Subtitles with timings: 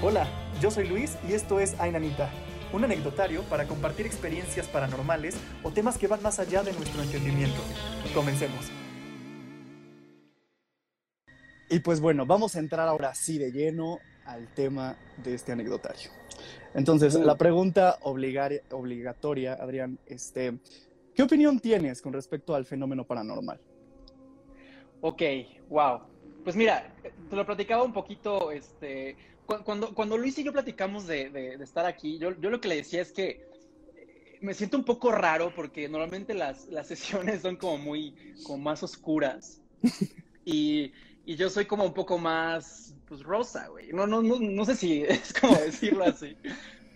[0.00, 0.28] Hola,
[0.60, 2.30] yo soy Luis y esto es Ainanita,
[2.72, 7.58] un anecdotario para compartir experiencias paranormales o temas que van más allá de nuestro entendimiento.
[8.14, 8.70] Comencemos.
[11.68, 16.10] Y pues bueno, vamos a entrar ahora sí de lleno al tema de este anecdotario.
[16.74, 20.60] Entonces, la pregunta obligatoria, Adrián, este,
[21.12, 23.60] ¿qué opinión tienes con respecto al fenómeno paranormal?
[25.00, 25.22] Ok,
[25.68, 26.02] wow.
[26.44, 26.94] Pues mira,
[27.28, 29.16] te lo platicaba un poquito, este,
[29.64, 33.00] cuando, cuando Luis y yo platicamos de, estar aquí, yo, yo, lo que le decía
[33.00, 33.48] es que
[33.96, 38.58] eh, me siento un poco raro porque normalmente las, las sesiones son como muy, como
[38.58, 39.60] más oscuras.
[40.50, 40.94] Y,
[41.26, 43.92] y yo soy como un poco más, pues, rosa, güey.
[43.92, 46.38] No, no, no, no sé si es como decirlo así.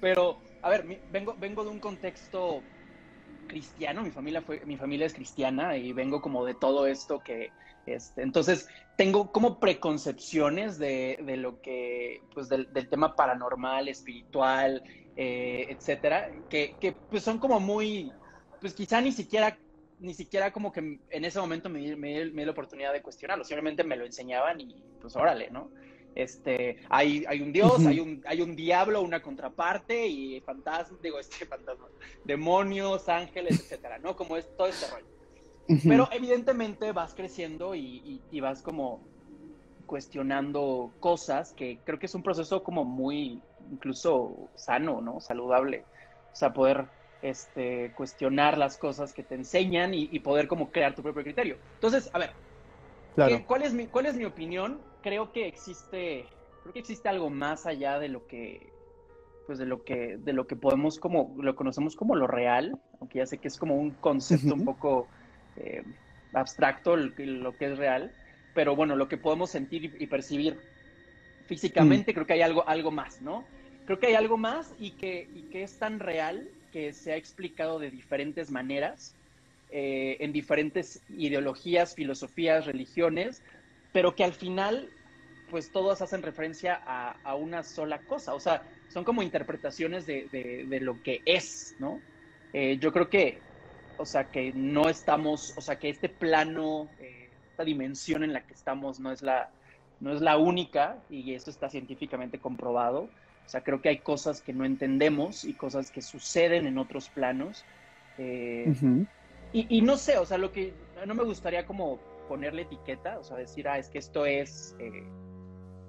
[0.00, 2.62] Pero, a ver, vengo, vengo de un contexto
[3.46, 7.50] cristiano, mi familia, fue, mi familia es cristiana y vengo como de todo esto que,
[7.86, 14.82] este, entonces, tengo como preconcepciones de, de lo que, pues del, tema paranormal, espiritual,
[15.16, 18.12] eh, etcétera, que, que, pues son como muy,
[18.60, 19.58] pues quizá ni siquiera,
[19.98, 23.44] ni siquiera como que en ese momento me, me, me di la oportunidad de cuestionarlo,
[23.44, 25.70] simplemente me lo enseñaban y pues órale, ¿no?
[26.14, 31.18] Este, hay, hay un dios, hay un, hay un diablo, una contraparte y fantasmas, digo,
[31.18, 31.86] este fantasma,
[32.24, 34.14] demonios, ángeles, etcétera, ¿no?
[34.16, 35.06] Como es todo este rollo.
[35.84, 39.00] Pero evidentemente vas creciendo y, vas como
[39.86, 43.40] cuestionando cosas que creo que es un proceso como muy
[43.70, 45.20] incluso sano, ¿no?
[45.20, 45.84] Saludable.
[46.32, 46.86] O sea, poder
[47.22, 51.56] este, cuestionar las cosas que te enseñan y, poder como crear tu propio criterio.
[51.74, 52.32] Entonces, a ver,
[53.46, 54.80] ¿cuál, es mi, ¿cuál es mi opinión?
[55.02, 56.26] Creo que existe,
[56.62, 58.72] creo que existe algo más allá de lo que,
[59.46, 63.18] pues de lo que, de lo que podemos como, lo conocemos como lo real, aunque
[63.18, 65.08] ya sé que es como un concepto un poco
[65.56, 65.82] eh,
[66.32, 68.12] abstracto lo que es real,
[68.54, 70.58] pero bueno, lo que podemos sentir y, percibir
[71.46, 72.14] físicamente, mm.
[72.14, 73.44] creo que hay algo, algo más, ¿no?
[73.86, 77.78] Creo que hay algo más y que, que es tan real que se ha explicado
[77.78, 79.14] de diferentes maneras,
[79.70, 83.42] eh, en diferentes ideologías, filosofías, religiones,
[83.92, 84.88] pero que al final,
[85.50, 91.02] pues todas hacen referencia a, una sola cosa, o sea, son como interpretaciones de, lo
[91.02, 92.00] que es, ¿no?
[92.52, 93.40] Eh, yo creo que
[94.02, 98.42] o sea, que no estamos, o sea, que este plano, eh, esta dimensión en la
[98.42, 99.50] que estamos no es la,
[100.00, 103.08] no es la única y esto está científicamente comprobado.
[103.46, 107.08] O sea, creo que hay cosas que no entendemos y cosas que suceden en otros
[107.08, 107.64] planos.
[108.18, 108.72] Eh,
[109.52, 110.72] y, no sé, o sea, lo que
[111.06, 115.04] no me gustaría como ponerle etiqueta, o sea, decir, ah, es que esto es, eh,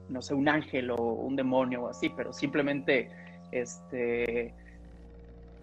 [0.10, 3.10] no sé, un ángel o un demonio o así, pero simplemente,
[3.52, 4.54] este,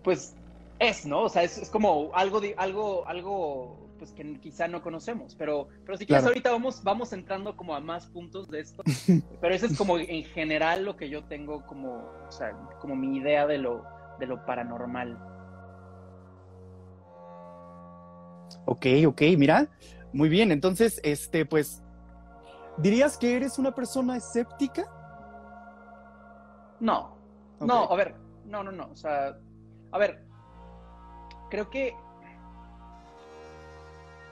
[0.03, 0.35] pues
[0.79, 1.23] es, ¿no?
[1.23, 5.99] O sea, es, como algo, de, algo, algo pues que quizá no conocemos, pero, pero
[5.99, 8.83] si quieres ahorita vamos, vamos entrando como a más puntos de esto,
[9.43, 13.19] pero eso es como en general lo que yo tengo como, o sea, como mi
[13.19, 13.85] idea de lo,
[14.19, 15.19] de lo paranormal.
[18.65, 19.69] Ok, ok, mira,
[20.13, 21.83] muy bien, entonces, este, pues,
[22.79, 24.85] ¿dirías que eres una persona escéptica?
[26.81, 27.17] No,
[27.61, 28.15] no, a ver,
[28.47, 29.37] no, no, no, o sea,
[29.93, 30.25] a ver,
[31.51, 31.95] creo que,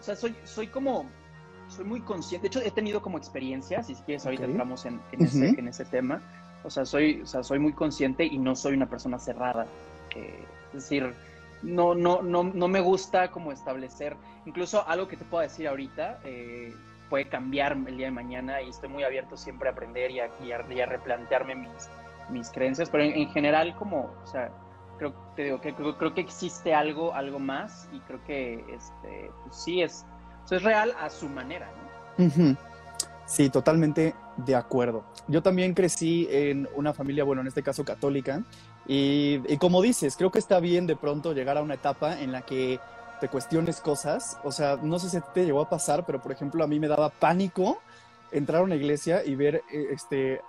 [0.01, 1.05] o sea, soy, soy como,
[1.69, 5.01] soy muy consciente, de hecho he tenido como experiencias, y si quieres ahorita entramos en,
[5.13, 6.23] en, ese, tema,
[6.65, 9.67] o sea, soy, o sea, soy muy consciente y no soy una persona cerrada,
[10.17, 11.15] eh, es decir,
[11.63, 16.21] no, no, no, no me gusta como establecer, incluso algo que te puedo decir ahorita,
[16.25, 16.75] eh,
[17.09, 20.27] puede cambiar el día de mañana y estoy muy abierto siempre a aprender y a,
[20.27, 21.55] a, replantearme
[22.31, 24.51] mis, creencias, pero en, en, general como, o sea,
[24.99, 29.57] creo, te digo, que creo, que existe algo, algo más y creo que este, pues
[29.57, 30.05] sí es,
[30.51, 31.71] es real a su manera.
[33.27, 35.05] Sí, totalmente de acuerdo.
[35.29, 38.43] Yo también crecí en una familia, bueno, en este caso católica,
[38.89, 42.33] y, y, como dices, creo que está bien de pronto llegar a una etapa en
[42.33, 42.81] la que
[43.21, 44.39] te cuestiones cosas.
[44.45, 46.89] O sea, no sé si te llegó a pasar, pero por ejemplo a mí me
[46.89, 47.79] daba pánico
[48.33, 50.41] entrar a una iglesia y ver eh, este,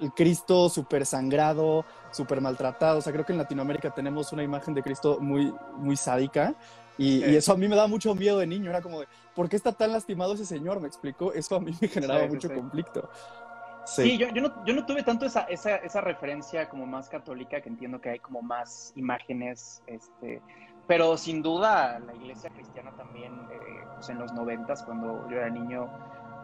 [0.00, 2.98] el Cristo súper sangrado, súper maltratado.
[2.98, 6.54] O sea, creo que en Latinoamérica tenemos una imagen de Cristo muy, muy sádica.
[6.96, 8.70] Y, eso a mí me da mucho miedo de niño.
[8.70, 10.80] Era como de, ¿por qué está tan lastimado ese señor?
[10.80, 11.32] ¿Me explico?
[11.32, 13.08] Eso a mí me generaba mucho conflicto.
[13.94, 17.60] Sí, yo, yo, no, yo, no, tuve tanto esa, esa, esa, referencia como más católica,
[17.60, 20.42] que entiendo que hay como más imágenes, este,
[20.86, 23.58] pero sin duda la iglesia cristiana también, eh,
[23.94, 25.88] pues en los noventas, cuando yo era niño,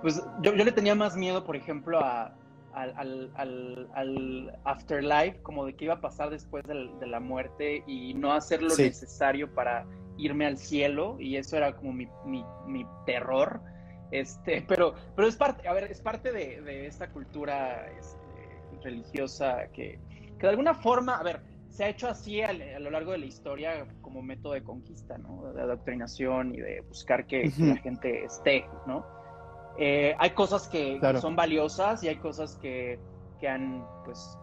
[0.03, 2.33] pues yo, yo le tenía más miedo, por ejemplo, a,
[2.75, 8.15] al, al, al, afterlife, como de qué iba a pasar después de la muerte y
[8.15, 9.87] no hacer lo necesario para
[10.17, 13.61] irme al cielo y eso era como mi, mi, mi, terror.
[14.11, 19.69] Este, pero, pero es parte, a ver, es parte de, de esta cultura este, religiosa
[19.73, 19.99] que,
[20.39, 21.41] que de alguna forma, a ver,
[21.75, 25.53] se ha hecho así a, lo largo de la historia como método de conquista, ¿no?
[25.53, 29.05] De adoctrinación y de buscar que, la gente esté, ¿no?
[29.77, 33.01] Eh, hay cosas que, son valiosas y hay cosas que,
[33.41, 34.39] que han, pues,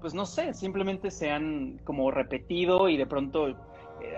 [0.00, 3.54] pues no sé, simplemente se han como repetido y de pronto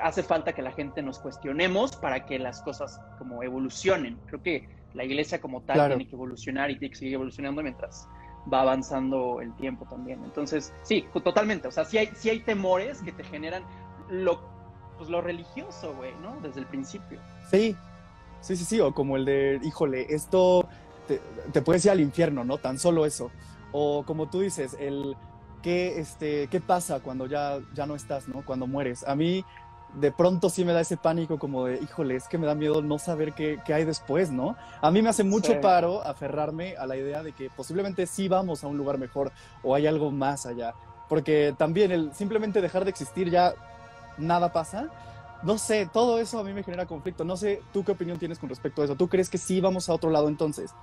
[0.03, 4.19] hace falta que la gente nos cuestionemos para que las cosas como evolucionen.
[4.27, 8.09] Creo que la iglesia como tal tiene que evolucionar y tiene que seguir evolucionando mientras
[8.53, 10.23] va avanzando el tiempo también.
[10.25, 11.69] Entonces, sí, totalmente.
[11.69, 13.63] O sea, sí hay, sí hay temores que te generan
[14.09, 14.41] lo,
[14.97, 16.41] pues, lo religioso, güey, ¿no?
[16.41, 17.21] Desde el principio.
[17.51, 17.77] Sí,
[18.41, 18.81] sí, sí, sí.
[18.81, 20.69] O como el de, híjole, esto
[21.09, 21.21] te,
[21.53, 22.59] te puedes ir al infierno, ¿no?
[22.59, 23.31] Tan solo eso.
[23.73, 25.17] O como tú dices, el
[25.63, 28.45] qué, este, qué pasa cuando ya, ya no estás, ¿no?
[28.45, 29.03] Cuando mueres.
[29.07, 29.45] A mí
[29.97, 32.83] de pronto sí me da ese pánico como de, híjole, es que me da miedo
[32.83, 34.57] no saber qué, qué hay después, ¿no?
[34.83, 38.63] A mí me hace mucho paro aferrarme a la idea de que posiblemente sí vamos
[38.63, 39.33] a un lugar mejor
[39.63, 40.75] o hay algo más allá.
[41.09, 43.55] Porque también el simplemente dejar de existir ya
[44.19, 44.89] nada pasa.
[45.43, 47.25] No sé, todo eso a mí me genera conflicto.
[47.25, 48.97] No sé, ¿tú qué opinión tienes con respecto a eso?
[48.97, 50.75] ¿Tú crees que sí vamos a otro lado entonces?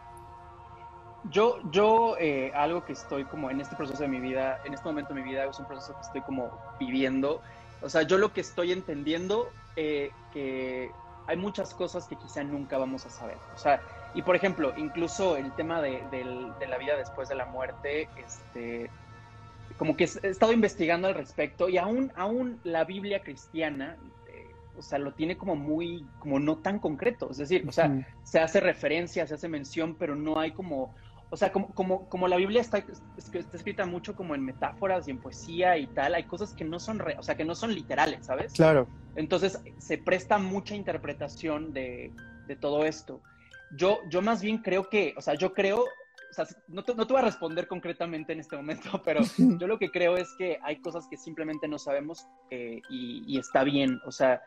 [1.29, 4.85] Yo, yo eh, algo que estoy como en este proceso de mi vida, en este
[4.85, 7.41] momento de mi vida, es un proceso que estoy como viviendo
[7.83, 10.89] o sea, yo lo que estoy entendiendo, eh, que
[11.27, 13.37] hay muchas cosas que quizá nunca vamos a saber.
[13.55, 13.81] O sea,
[14.13, 16.03] y por ejemplo, incluso el tema de,
[16.67, 18.89] la vida después de la muerte, este,
[19.77, 23.97] como que he estado investigando al respecto y aún, aún la Biblia cristiana,
[24.27, 24.47] eh,
[24.77, 27.31] o sea, lo tiene como muy, como no tan concreto.
[27.31, 30.93] Es decir, o sea, se hace referencia, se hace mención, pero no hay como
[31.33, 32.77] o sea, como, como, como la Biblia está,
[33.17, 36.79] está, escrita mucho como en metáforas y en poesía y tal, hay cosas que no
[36.79, 38.53] son, o sea, que no son literales, ¿sabes?
[38.53, 38.87] Claro.
[39.15, 42.13] Entonces se presta mucha interpretación de,
[42.45, 43.19] de todo esto.
[43.75, 47.07] Yo, yo más bien creo que, o sea, yo creo, o sea, no te, no
[47.07, 49.21] te voy a responder concretamente en este momento, pero
[49.57, 53.39] yo lo que creo es que hay cosas que simplemente no sabemos eh, y, y,
[53.39, 54.43] está bien, o sea,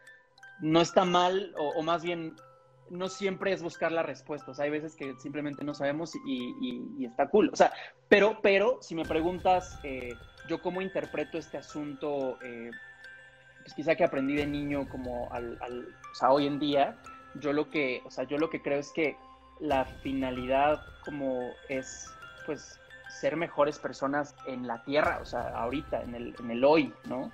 [0.61, 2.37] no está mal, o, o más bien
[2.91, 4.53] no siempre es buscar la respuesta.
[4.59, 7.51] hay veces que simplemente no sabemos y, está cool.
[7.53, 7.73] O sea,
[8.09, 10.15] pero, pero si me preguntas, eh,
[10.49, 12.71] yo cómo interpreto este asunto, eh,
[13.63, 16.97] pues quizá que aprendí de niño como al, o sea, hoy en día,
[17.35, 19.17] yo lo que, o sea, yo lo que creo es que
[19.61, 22.11] la finalidad como es,
[22.45, 22.79] pues,
[23.09, 27.33] ser mejores personas en la tierra, o sea, ahorita, en el, en el hoy, ¿no?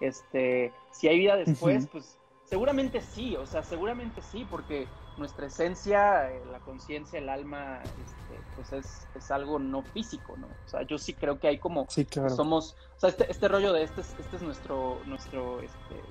[0.00, 2.19] Este, si hay vida después, pues
[2.50, 8.40] Seguramente sí, o sea, seguramente sí, porque nuestra esencia, eh, la conciencia, el alma, este,
[8.56, 10.48] pues es, es, algo no físico, ¿no?
[10.48, 12.30] O sea, yo sí creo que hay como sí, claro.
[12.30, 16.02] somos, o sea, este, este rollo de este, este es nuestro, nuestro, este,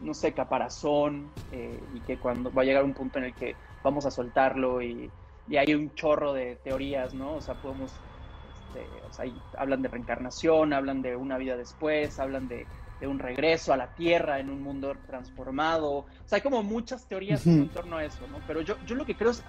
[0.00, 3.54] no sé, caparazón, eh, y que cuando va a llegar un punto en el que
[3.82, 5.10] vamos a soltarlo y,
[5.46, 7.34] y hay un chorro de teorías, ¿no?
[7.34, 9.26] O sea, podemos, este, o sea,
[9.58, 12.66] hablan de reencarnación, hablan de una vida después, hablan de
[13.00, 15.90] de un regreso a la Tierra en un mundo transformado.
[15.90, 18.40] O sea, hay como muchas teorías en torno a eso, ¿no?
[18.46, 19.42] Pero yo, yo lo que creo es,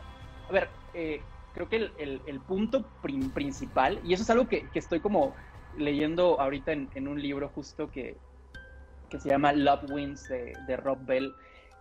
[0.47, 1.21] a ver, eh,
[1.53, 5.33] creo que el, el, punto principal, y eso es algo que, que estoy como
[5.77, 8.17] leyendo ahorita en, en, un libro justo que,
[9.09, 11.33] que se llama Love Wins de, de Rob Bell,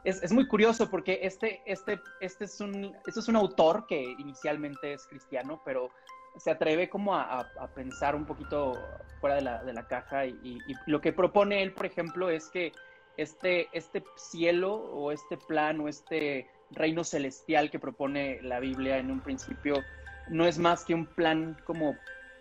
[0.04, 4.00] es, es, muy curioso porque este, este, este, es un, este es un autor que
[4.18, 5.90] inicialmente es cristiano, pero
[6.38, 8.80] se atreve como a, pensar un poquito
[9.20, 12.72] fuera de la, de la caja y, lo que propone él, por ejemplo, es que
[13.16, 19.10] este, este cielo o este plan o este reino celestial que propone la Biblia en
[19.10, 19.82] un principio
[20.28, 21.96] no es más que un plan como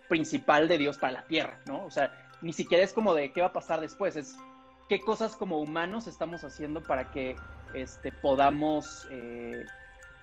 [0.08, 1.84] principal de Dios para la tierra, ¿no?
[1.84, 2.12] O sea,
[2.42, 4.36] ni siquiera es como de qué va a pasar después, es
[4.88, 7.36] qué cosas como humanos estamos haciendo para que
[7.74, 9.64] este, podamos, eh,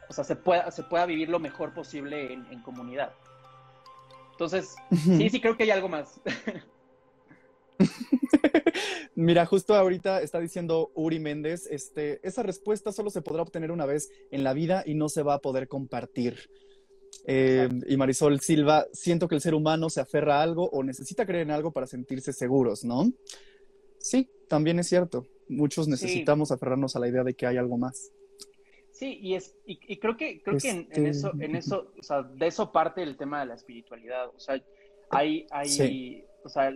[0.07, 3.11] o sea, se pueda, se pueda vivir lo mejor posible en comunidad.
[4.35, 6.19] Entonces, sí, sí creo que hay algo más.
[9.15, 13.85] Mira, justo ahorita está diciendo Uri Méndez, este, esa respuesta solo se podrá obtener una
[13.85, 16.49] vez en la vida y no se va a poder compartir.
[17.25, 21.25] Eh, y Marisol Silva, siento que el ser humano se aferra a algo o necesita
[21.25, 23.11] creer en algo para sentirse seguros, ¿no?
[23.99, 25.25] Sí, también es cierto.
[25.47, 28.11] Muchos necesitamos aferrarnos a la idea de que hay algo más.
[28.95, 32.23] Sí, y es, y, creo que, creo que en, este, eso, en eso, o sea,
[32.23, 34.29] de eso parte el tema de la espiritualidad.
[34.29, 34.57] O sea,
[35.09, 36.73] hay, hay, o sea,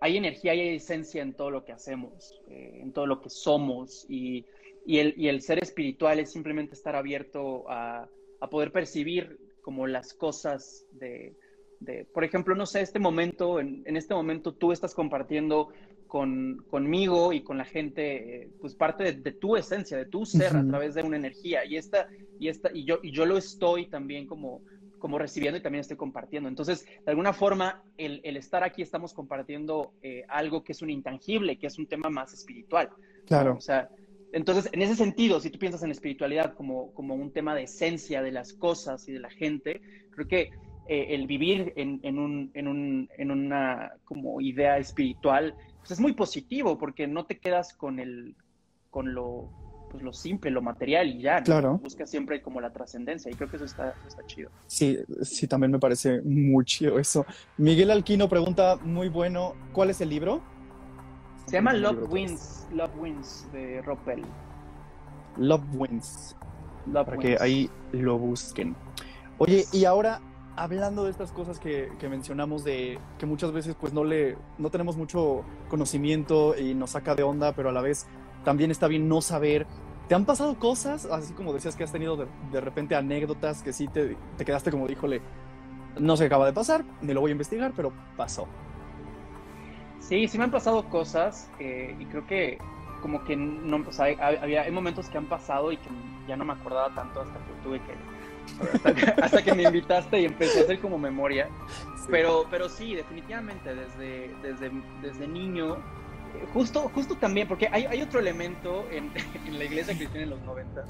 [0.00, 3.30] hay energía y hay esencia en todo lo que hacemos, eh, en todo lo que
[3.30, 4.44] somos, y,
[4.84, 8.08] y, el, y el ser espiritual es simplemente estar abierto a,
[8.40, 11.36] a poder percibir como las cosas de,
[11.78, 15.68] de, por ejemplo, no sé, este momento, en, en, este momento tú estás compartiendo
[16.14, 20.56] con, conmigo y con la gente, eh, pues parte de, tu esencia, de tu ser
[20.56, 21.64] a través de una energía.
[21.64, 22.06] Y esta,
[22.38, 24.62] y esta, y yo, y yo lo estoy también como
[25.00, 26.48] como recibiendo y también estoy compartiendo.
[26.48, 31.58] Entonces, de alguna forma, el, estar aquí estamos compartiendo eh, algo que es un intangible,
[31.58, 32.90] que es un tema más espiritual.
[33.26, 33.56] Claro.
[33.56, 33.90] O sea,
[34.32, 38.22] entonces, en ese sentido, si tú piensas en espiritualidad como, como un tema de esencia
[38.22, 40.52] de las cosas y de la gente, creo que
[40.86, 45.54] eh, el vivir en, en, un, en, un, en, una como idea espiritual
[45.84, 48.34] pues es muy positivo porque no te quedas con, el,
[48.88, 49.50] con lo
[49.90, 51.42] pues, lo simple, lo material y ya.
[51.42, 51.78] Claro.
[51.82, 54.50] Busca siempre como la trascendencia y creo que eso está, está chido.
[54.66, 57.26] Sí, sí, también me parece muy chido eso.
[57.58, 60.42] Miguel Alquino pregunta, muy bueno, ¿cuál es el libro?
[61.44, 64.22] Se llama Love Wins, Love Wins de Ropel.
[65.36, 66.34] Love Wins.
[66.86, 68.74] Love para que ahí lo busquen.
[69.36, 70.22] Oye, y ahora
[70.56, 74.70] hablando de estas cosas que, que, mencionamos de que muchas veces pues no le no
[74.70, 78.06] tenemos mucho conocimiento y nos saca de onda, pero a la vez
[78.44, 79.66] también está bien no saber.
[80.08, 83.88] ¿Te han pasado cosas, así como decías que has tenido de, repente anécdotas que sí
[83.88, 85.22] te, te quedaste como díjole,
[85.98, 88.46] no se acaba de pasar, ni lo voy a investigar, pero pasó?
[90.00, 92.58] Sí, sí me han pasado cosas eh, y creo que
[93.00, 94.06] como que no, o sea,
[94.42, 95.88] había, hay momentos que han pasado y que
[96.28, 97.94] ya no me acordaba tanto hasta que tuve que,
[99.22, 101.48] hasta que, me invitaste y empecé a hacer como memoria.
[102.10, 104.70] Pero, pero sí, definitivamente desde, desde,
[105.02, 105.78] desde niño
[106.52, 109.12] justo, justo también, porque hay, hay otro elemento en,
[109.46, 110.84] en, la iglesia cristiana en los 90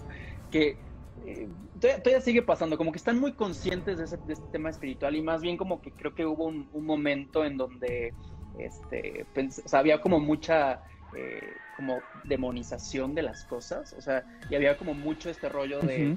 [0.50, 0.78] que
[1.26, 1.48] eh,
[1.80, 5.22] todavía, sigue pasando, como que están muy conscientes de, ese, de, este tema espiritual y
[5.22, 8.14] más bien como que creo que hubo un, un momento en donde
[8.58, 10.82] este, o sea, había como mucha
[11.16, 11.40] eh,
[11.76, 16.16] como demonización de las cosas, o sea, y había como mucho este rollo de,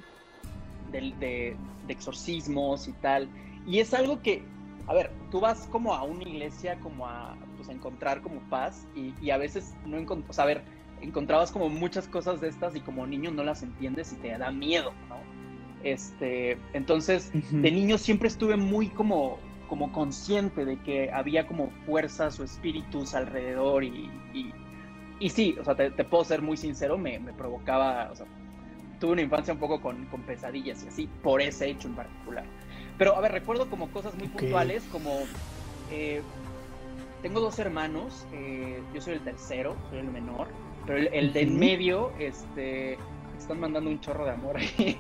[0.91, 3.29] de, de, de exorcismos y tal.
[3.65, 4.44] Y es algo que,
[4.88, 9.29] a ver, tú vas como a una iglesia como a pues, encontrar como paz y,
[9.29, 10.63] a veces no encontrabas, o sea, a ver,
[11.01, 14.51] encontrabas como muchas cosas de estas y como niño no las entiendes y te da
[14.51, 15.17] miedo, ¿no?
[15.84, 19.38] Este, entonces, de niño siempre estuve muy como,
[19.70, 24.10] como consciente de que había como fuerzas o espíritus alrededor y,
[25.20, 28.25] y, sí, o sea, te, puedo ser muy sincero, me, me, provocaba, o sea,
[29.00, 32.46] tuve una infancia un poco con, con, pesadillas y así, por ese hecho en particular.
[32.98, 35.20] Pero, a ver, recuerdo como cosas muy puntuales, como
[35.92, 36.22] eh,
[37.22, 40.48] tengo dos hermanos, eh, yo soy el tercero, soy el menor,
[40.86, 42.98] pero el, de en medio, este,
[43.38, 44.98] están mandando un chorro de amor ahí.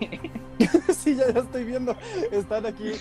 [0.89, 1.95] sí, ya, ya, estoy viendo.
[2.31, 2.91] Están aquí,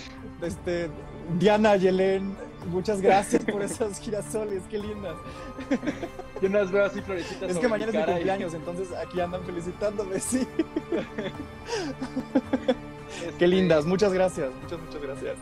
[0.41, 0.89] este,
[1.37, 2.35] Diana, Yelen,
[2.67, 5.15] muchas gracias por esas girasoles, qué lindas.
[6.41, 7.49] Yo no las veo así florecitas.
[7.49, 10.47] Es que mañana es mi cumpleaños, entonces aquí andan felicitándome, sí.
[13.17, 15.35] Qué este lindas, muchas gracias, muchas, muchas gracias.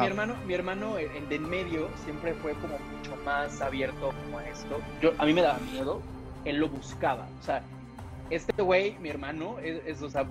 [0.00, 4.78] Mi, hermano, mi hermano en medio siempre fue como mucho más abierto como a esto.
[5.00, 6.02] Yo, a mí me daba miedo,
[6.44, 7.26] él lo buscaba.
[7.40, 7.62] O sea,
[8.30, 10.26] este güey, mi hermano, es, o sea,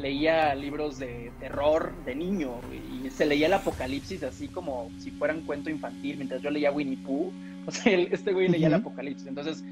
[0.00, 5.34] leía libros de terror de niño y se leía el apocalipsis así como si fuera
[5.34, 7.32] un cuento infantil, mientras yo leía Winnie Pooh.
[7.66, 9.26] O sea, este güey leía el apocalipsis.
[9.26, 9.62] Entonces,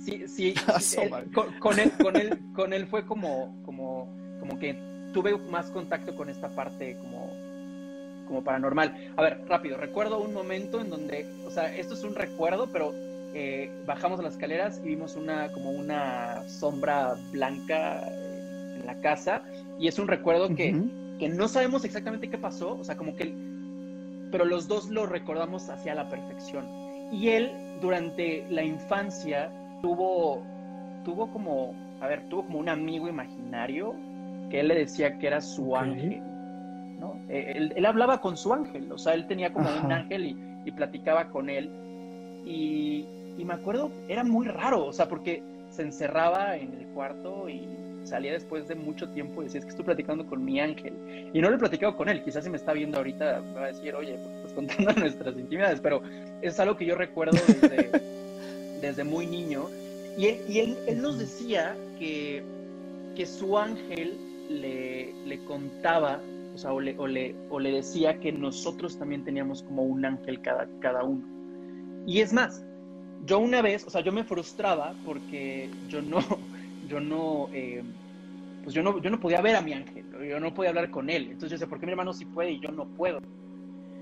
[0.00, 0.54] sí, sí,
[1.60, 4.76] con, él, con, él, con él fue como, como, como que
[5.14, 7.30] tuve más contacto con esta parte como
[8.28, 9.12] como paranormal.
[9.16, 12.92] A ver, rápido, recuerdo un momento en donde, o sea, esto es un recuerdo, pero
[13.34, 19.42] eh, bajamos las escaleras y vimos una, como una sombra blanca en la casa,
[19.78, 20.80] y es un recuerdo que,
[21.18, 23.34] que no sabemos exactamente qué pasó, o sea, como que,
[24.30, 26.66] pero los dos lo recordamos hacia la perfección.
[27.12, 30.42] Y él, durante la infancia, tuvo,
[31.04, 33.94] tuvo como, a ver, tuvo como un amigo imaginario
[34.50, 36.22] que él le decía que era su ángel
[37.28, 41.30] eh, él, hablaba con su ángel, o sea, él tenía como un ángel y, platicaba
[41.30, 41.70] con él.
[42.44, 43.06] Y,
[43.42, 47.66] me acuerdo, era muy raro, o sea, porque se encerraba en el cuarto y
[48.08, 50.94] salía después de mucho tiempo y decía, es que estoy platicando con mi ángel.
[51.32, 53.64] Y no lo he platicado con él, quizás si me está viendo ahorita me va
[53.64, 56.02] a decir, oye, pues contando nuestras intimidades, pero
[56.42, 57.90] es algo que yo recuerdo desde,
[58.80, 59.66] desde muy niño.
[60.16, 62.42] Y él, y él, él nos decía que,
[63.14, 64.16] que su ángel
[64.48, 66.20] le, le contaba
[66.58, 66.96] o sea, o le,
[67.50, 71.24] o le, decía que nosotros también teníamos como un ángel cada, cada uno.
[72.04, 72.64] Y es más,
[73.26, 76.18] yo una vez, o sea, yo me frustraba porque yo no,
[76.88, 77.84] yo no, eh,
[78.62, 81.10] pues yo no, yo no podía ver a mi ángel, yo no podía hablar con
[81.10, 81.24] él.
[81.24, 83.20] Entonces yo decía, ¿por qué mi hermano sí puede y yo no puedo?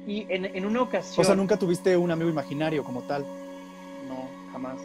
[0.07, 1.25] Y en, en una ocasión...
[1.25, 3.23] O sea, nunca tuviste un amigo imaginario como tal.
[4.09, 4.79] No, jamás.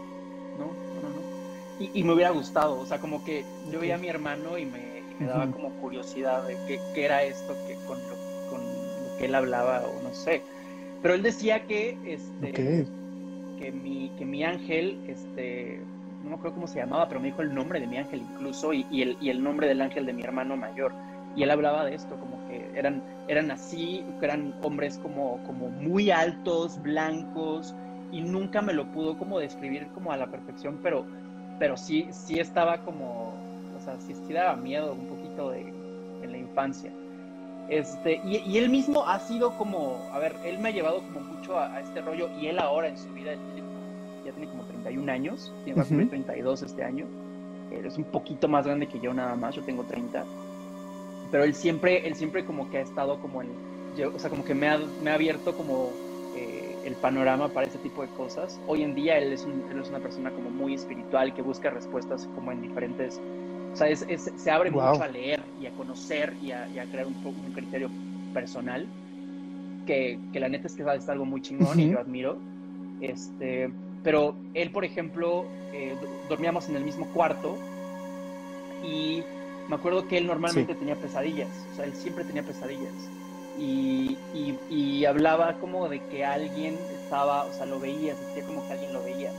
[0.57, 1.21] No, no, no.
[1.79, 4.65] Y, y me hubiera gustado, o sea, como que yo veía a mi hermano y
[4.65, 9.17] me, me daba como curiosidad de qué, qué era esto que con lo, con lo,
[9.17, 10.41] que él hablaba o no sé.
[11.01, 12.51] Pero él decía que, este,
[13.59, 15.81] que, mi, que mi ángel, este,
[16.23, 18.73] no me acuerdo cómo se llamaba, pero me dijo el nombre de mi ángel incluso
[18.73, 20.93] y, y, el, y el nombre del ángel de mi hermano mayor.
[21.35, 26.11] Y él hablaba de esto, como que eran, eran así, eran hombres como, como muy
[26.11, 27.73] altos, blancos,
[28.11, 31.05] y nunca me lo pudo como describir como a la perfección, pero,
[31.57, 33.33] pero sí, sí estaba como,
[33.75, 35.61] o sea, sí, sí daba miedo un poquito de,
[36.21, 36.91] en la infancia.
[37.69, 41.21] Este, y, y, él mismo ha sido como, a ver, él me ha llevado como
[41.21, 43.31] mucho a, a este rollo y él ahora en su vida
[44.25, 46.09] ya tiene como 31 años, tiene uh -huh.
[46.09, 47.05] 32 este año,
[47.71, 50.25] él es un poquito más grande que yo nada más, yo tengo 30,
[51.31, 53.49] pero él siempre, él siempre como que ha estado como en,
[53.97, 55.89] yo, o sea, como que me ha, me ha abierto como
[56.35, 58.59] eh, el panorama para ese tipo de cosas.
[58.67, 61.69] Hoy en día él es, un, él es una persona como muy espiritual que busca
[61.69, 63.19] respuestas como en diferentes
[63.73, 64.89] o sea, es, es, se abre wow.
[64.89, 67.89] mucho a leer y a conocer y a, y a crear un, un, criterio
[68.33, 68.85] personal,
[69.85, 71.87] que, que, la neta es que es algo muy chingón uh -huh.
[71.87, 72.37] y yo admiro.
[72.99, 73.71] Este,
[74.03, 75.95] pero él, por ejemplo, eh,
[76.29, 77.57] dormíamos en el mismo cuarto
[78.83, 79.23] y
[79.67, 80.79] me acuerdo que él normalmente sí.
[80.79, 82.93] tenía pesadillas, o sea, él siempre tenía pesadillas.
[83.59, 88.65] Y, y, y, hablaba como de que alguien estaba, o sea, lo veía, sentía como
[88.65, 89.31] que alguien lo veía.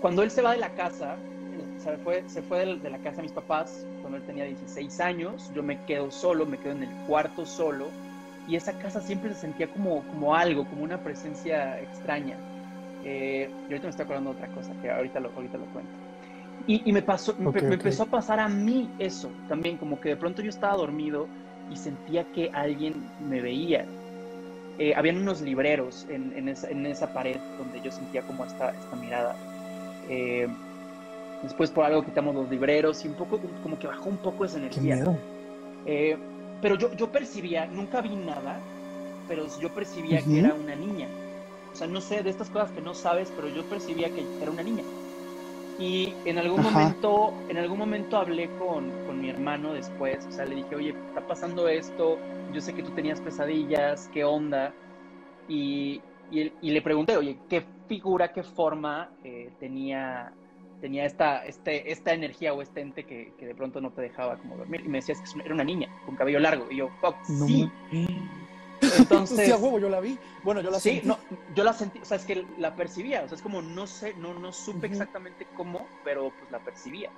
[0.00, 1.16] Cuando él se va de la casa,
[1.82, 4.98] se fue, se fue de, de, la casa de mis papás cuando él tenía 16
[5.00, 7.86] años, yo me quedo solo, me quedo en el cuarto solo,
[8.48, 12.36] y esa casa siempre se sentía como, como algo, como una presencia extraña.
[13.04, 15.90] Eh, y ahorita me estoy acordando de otra cosa, que ahorita lo, ahorita lo cuento.
[16.66, 17.62] Y, y me, pasó, okay, me, okay.
[17.62, 21.26] me, empezó a pasar a mí eso también, como que de pronto yo estaba dormido
[21.70, 22.94] y sentía que alguien
[23.28, 23.84] me veía.
[24.78, 28.70] Eh, habían unos libreros en, en, esa, en, esa, pared donde yo sentía como esta,
[28.70, 29.36] esta mirada.
[30.08, 30.48] Eh,
[31.44, 34.56] Después por algo quitamos los libreros y un poco, como que bajó un poco esa
[34.56, 35.04] energía.
[35.84, 36.16] Eh,
[36.62, 38.58] pero yo, yo percibía, nunca vi nada,
[39.28, 40.32] pero yo percibía uh -huh.
[40.32, 41.06] que era una niña.
[41.74, 44.50] O sea, no sé, de estas cosas que no sabes, pero yo percibía que era
[44.50, 44.84] una niña.
[45.76, 46.70] Y en algún Ajá.
[46.70, 50.94] momento, en algún momento hablé con, con mi hermano después, o sea, le dije, oye,
[51.08, 52.16] está pasando esto,
[52.52, 54.72] yo sé que tú tenías pesadillas, ¿qué onda?
[55.48, 56.00] Y,
[56.30, 60.32] y, y le pregunté, oye, ¿qué figura, qué forma eh, tenía
[60.80, 64.36] tenía esta, este, esta energía o este ente que, que, de pronto no te dejaba
[64.36, 64.82] como dormir.
[64.84, 66.66] Y me decías que era una niña con cabello largo.
[66.70, 67.70] Y yo, fuck, no, sí.
[68.98, 69.46] Entonces.
[69.46, 70.18] sí, a huevo, yo la vi.
[70.42, 71.08] Bueno, yo la sí, sentí.
[71.08, 71.18] no,
[71.54, 73.22] yo la sentí, o sea, es que la percibía.
[73.22, 74.92] O sea, es como, no sé, no, no supe uh -huh.
[74.92, 77.10] exactamente cómo, pero pues la percibía.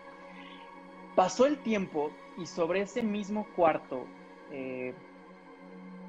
[1.15, 4.07] Pasó el tiempo y sobre ese mismo cuarto
[4.53, 4.93] eh,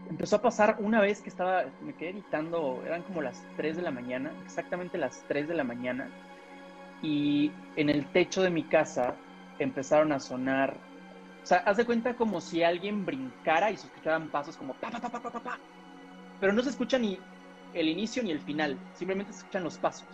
[0.10, 3.82] empezó a pasar una vez que estaba, me quedé editando, eran como las 3 de
[3.82, 6.10] la mañana, exactamente las 3 de la mañana
[7.02, 9.16] y en el techo de mi casa
[9.60, 10.78] empezaron a sonar,
[11.48, 15.00] sea, haz de cuenta como si alguien brincara y se escucharan pasos como pa, pa,
[15.00, 15.60] pa, pa, pa, pa,
[16.40, 17.18] pero no se escucha ni
[17.74, 20.08] el inicio ni el final, simplemente se escuchan los pasos.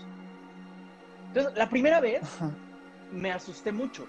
[1.28, 2.22] Entonces, la primera vez
[3.12, 4.06] me asusté mucho,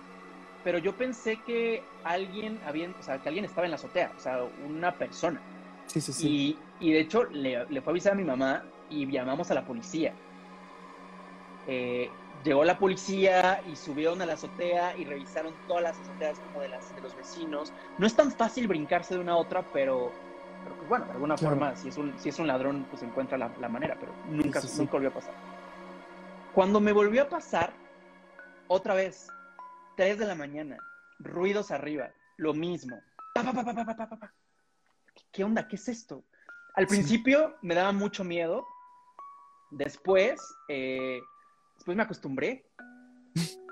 [0.62, 4.20] pero yo pensé que alguien había, o sea, que alguien estaba en la azotea, o
[4.20, 5.40] sea, una persona.
[5.86, 6.28] Sí, sí, sí.
[6.80, 9.54] Y, y de hecho le, le, fue a avisar a mi mamá y llamamos a
[9.54, 10.12] la policía.
[11.66, 12.10] Eh,
[12.44, 16.68] llegó la policía y subieron a la azotea y revisaron todas las azoteas como de,
[16.68, 17.72] las, de los vecinos.
[17.98, 20.12] No es tan fácil brincarse de una a otra, pero,
[20.62, 21.56] pero pues bueno, de alguna claro.
[21.56, 24.60] forma, si es, un, si es un ladrón, pues encuentra la, la manera, pero nunca,
[24.60, 25.34] sí, sí, nunca volvió a pasar.
[26.54, 27.72] Cuando me volvió a pasar,
[28.68, 29.28] otra vez,
[29.96, 30.76] 3 de la mañana,
[31.18, 33.00] ruidos arriba, lo mismo.
[33.34, 34.34] Pa, pa, pa, pa, pa, pa, pa.
[35.32, 35.66] ¿Qué onda?
[35.66, 36.24] ¿Qué es esto?
[36.74, 37.66] Al principio sí.
[37.66, 38.66] me daba mucho miedo.
[39.70, 41.20] Después, eh,
[41.74, 42.64] después me acostumbré.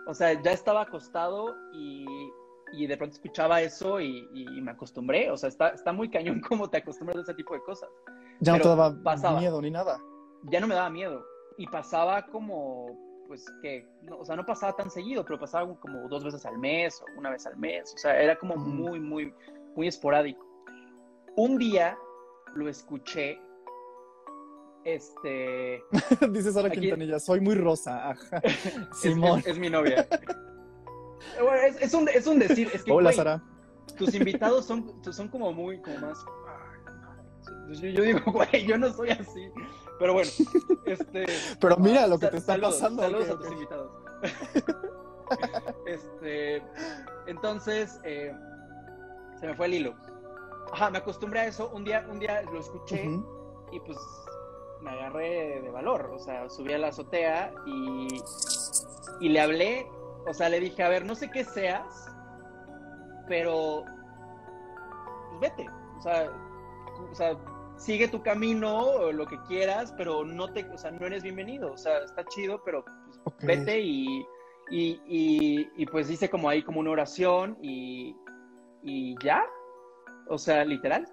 [0.06, 2.04] O sea, ya estaba acostado y,
[2.72, 5.30] y de pronto escuchaba eso y, y, me acostumbré.
[5.30, 7.88] O sea, está, está muy cañón cómo te acostumbras a ese tipo de cosas.
[8.40, 10.00] Ya Pero no te daba pasaba, miedo ni nada.
[10.44, 11.24] Ya no me daba miedo.
[11.56, 16.08] Y pasaba como, pues que, no, o sea, no pasaba tan seguido, pero pasaba como
[16.08, 17.94] dos veces al mes o una vez al mes.
[17.94, 18.68] O sea, era como mm.
[18.68, 19.34] muy, muy,
[19.76, 20.44] muy esporádico.
[21.36, 21.96] Un día
[22.54, 23.40] lo escuché
[24.84, 25.84] este.
[26.30, 26.80] Dice Sara Aquí...
[26.80, 28.10] Quintanilla, soy muy rosa.
[28.10, 28.42] Ajá.
[28.94, 29.40] Simón.
[29.40, 30.06] Es, es, es, mi novia.
[31.40, 32.70] bueno, es, es, un, es un decir.
[32.72, 33.42] Es que, Hola, güey, Sara.
[33.96, 36.18] Tus invitados son, son como muy, como más.
[37.70, 39.50] Yo, yo, digo, güey, yo no soy así.
[39.98, 40.30] Pero bueno,
[40.86, 41.26] este.
[41.60, 43.02] Pero mira lo que te está saludos, pasando.
[43.02, 43.58] Saludos okay, a tus okay.
[43.58, 43.92] invitados.
[45.86, 46.62] este.
[47.26, 48.34] Entonces, eh,
[49.38, 49.94] se me fue el hilo.
[50.72, 51.70] Ajá, me acostumbré a eso.
[51.70, 53.26] Un día, un día lo escuché uh -huh.
[53.72, 53.98] y pues
[54.82, 58.08] me agarré de valor, o sea, subí a la azotea y,
[59.20, 59.86] y le hablé,
[60.26, 62.06] o sea, le dije, a ver, no sé qué seas,
[63.28, 63.84] pero
[65.28, 65.66] pues vete,
[65.98, 66.30] o sea,
[67.10, 67.36] o sea,
[67.76, 71.76] sigue tu camino, lo que quieras, pero no te, o sea, no eres bienvenido, o
[71.76, 73.48] sea, está chido, pero pues, okay.
[73.48, 74.26] vete y,
[74.70, 78.16] y, y, y, pues hice como ahí como una oración y,
[78.82, 79.44] y ya,
[80.28, 81.06] O sea, literal.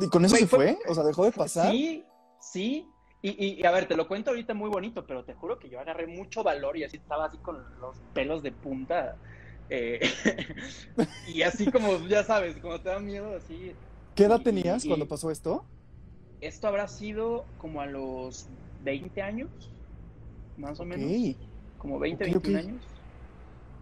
[0.00, 0.78] ¿Y con eso se fue?
[0.88, 1.70] O sea, dejó de pasar.
[1.70, 2.04] Sí,
[2.40, 2.88] sí.
[3.22, 5.80] Y, y, a ver, te lo cuento ahorita muy bonito, pero te juro que yo
[5.80, 9.16] agarré mucho valor y así estaba así con los pelos de punta.
[9.70, 10.00] Eh,
[11.34, 13.72] y así como, ya sabes, como te da miedo, así.
[14.14, 15.64] ¿Qué edad tenías cuando pasó esto?
[16.40, 18.48] Esto habrá sido como a los
[18.82, 19.48] 20 años,
[20.58, 21.36] más o menos.
[21.78, 22.84] Como 20, 21 años.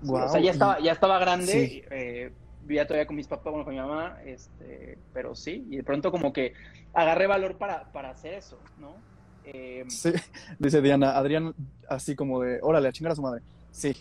[0.07, 1.85] o sea, ya estaba, ya estaba grande.
[1.91, 5.83] Eh, vivía todavía con mis papás, bueno, con mi mamá, este, pero sí, y de
[5.83, 6.55] pronto como que
[6.93, 8.97] agarré valor para, para hacer eso, ¿no?
[9.45, 10.13] Eh, sí,
[10.59, 11.55] dice Diana, Adrián,
[11.89, 13.43] así como de, órale, a chingar a su madre.
[13.73, 13.97] Sí.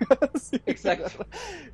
[0.66, 1.26] Exacto.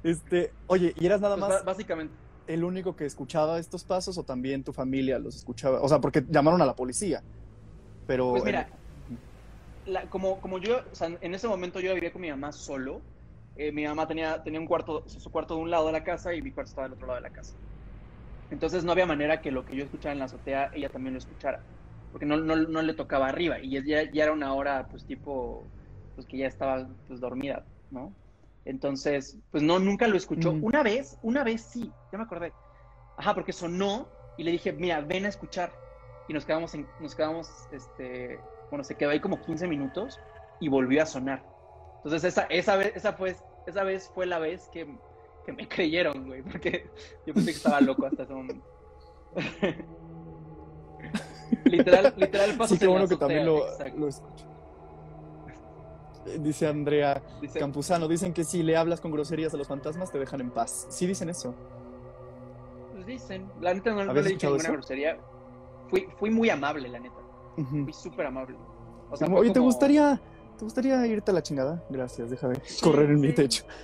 [0.02, 2.14] Este, oye, ¿y eras nada pues más básicamente
[2.46, 5.80] el único que escuchaba estos pasos o también tu familia los escuchaba?
[5.80, 7.22] O sea, porque llamaron a la policía.
[8.06, 8.68] Pero Pues mira,
[10.08, 13.00] como, como yo, o sea, en ese momento yo vivía con mi mamá solo.
[13.58, 16.32] Eh, mi mamá tenía, tenía un cuarto, su cuarto de un lado de la casa
[16.32, 17.56] y mi cuarto estaba del otro lado de la casa.
[18.50, 21.18] Entonces no había manera que lo que yo escuchara en la azotea ella también lo
[21.18, 21.62] escuchara
[22.10, 25.68] porque no, no, no le tocaba arriba y ya, ya, era una hora pues tipo,
[26.14, 28.14] pues que ya estaba pues dormida, ¿no?
[28.64, 30.50] Entonces, pues no, nunca lo escuchó.
[30.50, 32.52] Una vez, una vez sí, ya me acordé.
[33.16, 35.72] Ajá, porque sonó y le dije, mira, ven a escuchar.
[36.28, 38.38] Y nos quedamos, en, nos quedamos, este,
[38.70, 40.18] bueno, se quedó ahí como 15 minutos
[40.60, 41.42] y volvió a sonar.
[42.04, 44.86] Entonces esa, esa, vez, esa, pues, esa vez fue la vez que,
[45.44, 46.90] que me creyeron, güey, porque
[47.26, 48.66] yo pensé que estaba loco hasta ese momento.
[51.64, 53.64] literal, literal paso Sí, qué bueno que también lo,
[53.96, 54.46] lo escucho.
[56.40, 57.22] Dice Andrea
[57.58, 60.86] Campuzano, dicen que si le hablas con groserías a los fantasmas te dejan en paz.
[60.90, 61.54] Sí dicen eso.
[62.92, 63.50] Pues dicen.
[63.60, 65.18] La neta no, le he dicho ninguna grosería.
[65.88, 67.16] Fui, fui muy amable, la neta.
[67.56, 68.58] Fui súper amable.
[69.10, 70.20] O sea, Oye, ¿te gustaría
[70.58, 71.82] ¿Te gustaría irte a la chingada?
[71.88, 73.64] Gracias, déjame correr en mi techo.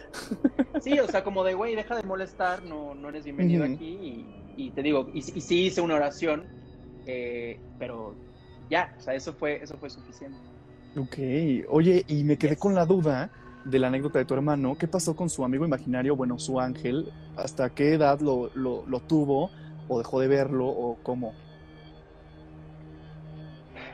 [0.81, 4.27] Sí, o sea, como de, güey, deja de molestar, no, no eres bienvenido aquí.
[4.57, 6.45] Y, te digo, y, y, sí hice una oración
[7.07, 8.15] eh, pero
[8.71, 10.39] ya, o sea, eso fue, eso fue suficiente.
[10.97, 13.31] Ok, oye, y me quedé con la duda
[13.65, 14.77] de la anécdota de tu hermano.
[14.79, 17.13] ¿Qué pasó con su amigo imaginario, bueno, su ángel?
[17.37, 19.51] ¿Hasta qué edad lo, lo, lo tuvo?
[19.89, 20.67] ¿O dejó de verlo?
[20.67, 21.35] ¿O cómo?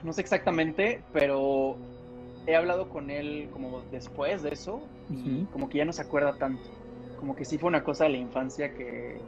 [0.02, 1.76] No sé exactamente, pero
[2.46, 6.37] he hablado con él como después de eso y como que ya no se acuerda
[6.38, 6.62] tanto.
[7.18, 9.20] Como que sí fue una cosa de la infancia que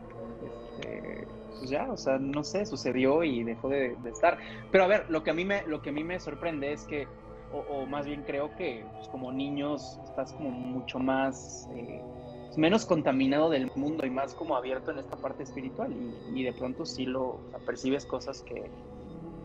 [0.43, 1.27] este,
[1.59, 4.39] pues ya, o sea, no sé, sucedió y dejó de, estar.
[4.71, 6.85] Pero a ver, lo que a mí me, lo que a mí me sorprende es
[6.85, 7.07] que,
[7.53, 12.01] o, más bien creo que pues, como niños estás como mucho más, eh,
[12.47, 15.93] pues, menos contaminado del mundo y más como abierto en esta parte espiritual
[16.35, 18.71] y, de pronto sí lo percibes cosas que,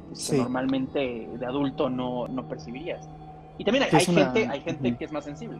[0.09, 3.07] pues, normalmente de adulto no, no percibirías.
[3.57, 5.59] Y también hay, gente, hay gente que es más sensible.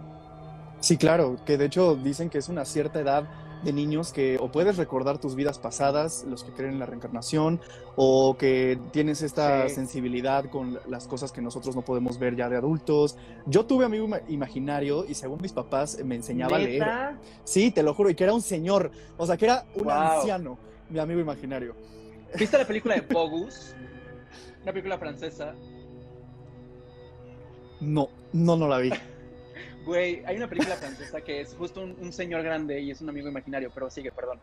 [0.80, 3.28] Sí, claro, que de hecho dicen que es una cierta edad
[3.64, 7.60] de niños que o puedes recordar tus vidas pasadas, los que creen en la reencarnación,
[7.96, 12.58] o que tienes esta sensibilidad con las cosas que nosotros no podemos ver ya de
[12.58, 13.18] adultos.
[13.46, 16.86] Yo tuve amigo imaginario y según mis papás me enseñaba a leer.
[17.44, 20.58] Sí, te lo juro, y que era un señor, o sea, que era un anciano,
[20.90, 21.76] mi amigo imaginario.
[22.38, 23.74] ¿Viste la película de Bogus?
[24.62, 25.56] Una película francesa.
[27.80, 28.92] No, no, no la vi.
[29.86, 33.30] Güey, hay una película francesa que es justo un, señor grande y es un amigo
[33.30, 34.38] imaginario, pero sigue, perdón.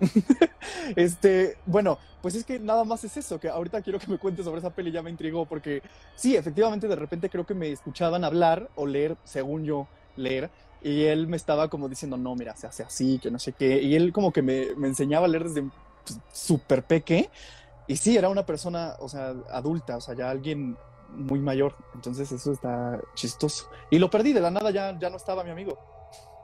[0.96, 4.46] este, bueno, pues es que nada más es eso, que ahorita quiero que me cuentes
[4.46, 5.80] sobre esa peli, ya me intrigó, porque
[6.16, 10.50] sí, efectivamente de repente creo que me escuchaban hablar o leer, según yo, leer,
[10.82, 13.80] y él me estaba como diciendo, no, mira, se hace así, que no sé qué,
[13.80, 15.62] y él como que me, me enseñaba a leer desde
[16.04, 17.30] pues, súper peque,
[17.86, 20.76] y sí, era una persona, o sea, adulta, o sea, ya alguien
[21.14, 21.74] muy mayor.
[21.94, 23.68] Entonces eso está chistoso.
[23.90, 25.78] Y lo perdí, de la nada ya, ya no estaba mi amigo.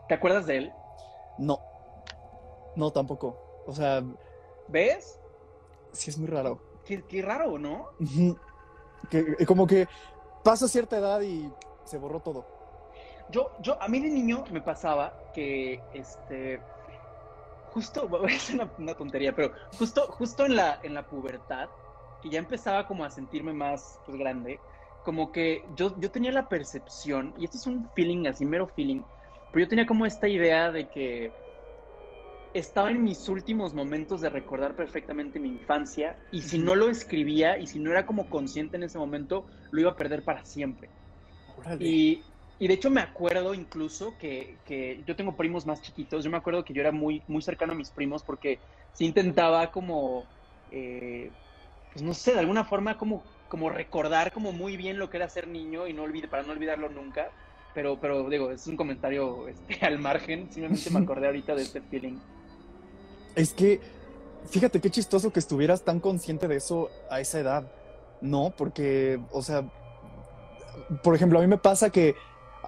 [0.09, 0.73] ¿Te acuerdas de él?
[1.39, 1.61] No.
[2.77, 3.63] No, tampoco.
[3.67, 4.03] O sea.
[4.69, 5.21] ¿Ves?
[5.93, 6.61] Sí, es muy raro.
[6.85, 7.91] Qué, qué raro, ¿no?
[9.11, 9.89] que, como que
[10.43, 11.51] pasa cierta edad y
[11.85, 12.47] se borró todo.
[13.31, 16.61] Yo, yo, a mí de niño me pasaba que, este,
[17.73, 21.69] justo, es una, una tontería, pero justo, justo en la, en la pubertad,
[22.21, 24.61] que ya empezaba como a sentirme más pues, grande,
[25.03, 29.03] como que yo, yo tenía la percepción, y esto es un feeling así, mero feeling,
[29.51, 31.35] pero yo tenía como esta idea de que
[32.53, 37.59] estaba en mis últimos momentos de recordar perfectamente mi infancia y si no lo escribía
[37.59, 40.91] y si no era como consciente en ese momento, lo iba a perder para siempre.
[41.79, 42.25] Y,
[42.59, 46.39] y, de hecho me acuerdo incluso que, que, yo tengo primos más chiquitos, yo me
[46.39, 48.61] acuerdo que yo era muy, muy cercano a mis primos porque
[48.93, 50.29] sí intentaba como...
[50.71, 51.33] Eh,
[51.93, 55.29] pues no sé, de alguna forma como, como recordar como muy bien lo que era
[55.29, 57.31] ser niño y no olvide, para no olvidarlo nunca.
[57.75, 61.81] Pero, pero digo, es un comentario este, al margen, simplemente me acordé ahorita de este
[61.81, 62.19] feeling.
[63.35, 63.81] Es que,
[64.49, 67.73] fíjate qué chistoso que estuvieras tan consciente de eso a esa edad.
[68.21, 69.65] No, porque, o sea,
[71.03, 72.15] por ejemplo, a mí me pasa que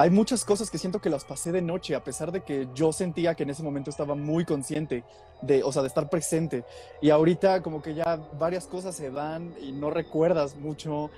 [0.03, 2.93] hay muchas cosas que siento que las pasé de noche, a pesar de que yo
[2.93, 5.05] sentía que en ese momento estaba muy consciente
[5.43, 6.65] de, o sea, de estar presente.
[7.01, 11.13] Y ahorita como que ya varias cosas se van y no recuerdas mucho.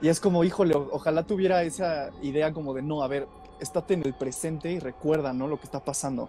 [0.00, 3.26] Y es como, híjole, ojalá tuviera esa idea como de, no, a ver,
[3.58, 5.48] estate en el presente y recuerda, ¿no?
[5.48, 6.28] Lo que está pasando.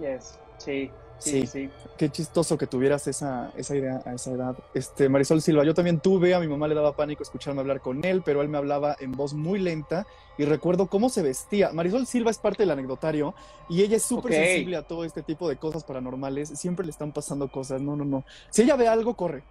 [0.00, 0.90] Yes, sí.
[1.18, 4.56] Sí, sí, Qué chistoso que tuvieras esa, esa idea a esa edad.
[4.72, 8.04] Este, Marisol Silva, yo también tuve, a mi mamá le daba pánico escucharme hablar con
[8.04, 10.06] él, pero él me hablaba en voz muy lenta
[10.38, 11.72] y recuerdo cómo se vestía.
[11.72, 13.34] Marisol Silva es parte del anecdotario
[13.68, 16.50] y ella es súper sensible a todo este tipo de cosas paranormales.
[16.50, 17.82] Siempre le están pasando cosas.
[17.82, 18.24] No, no, no.
[18.50, 19.42] Si ella ve algo, corre.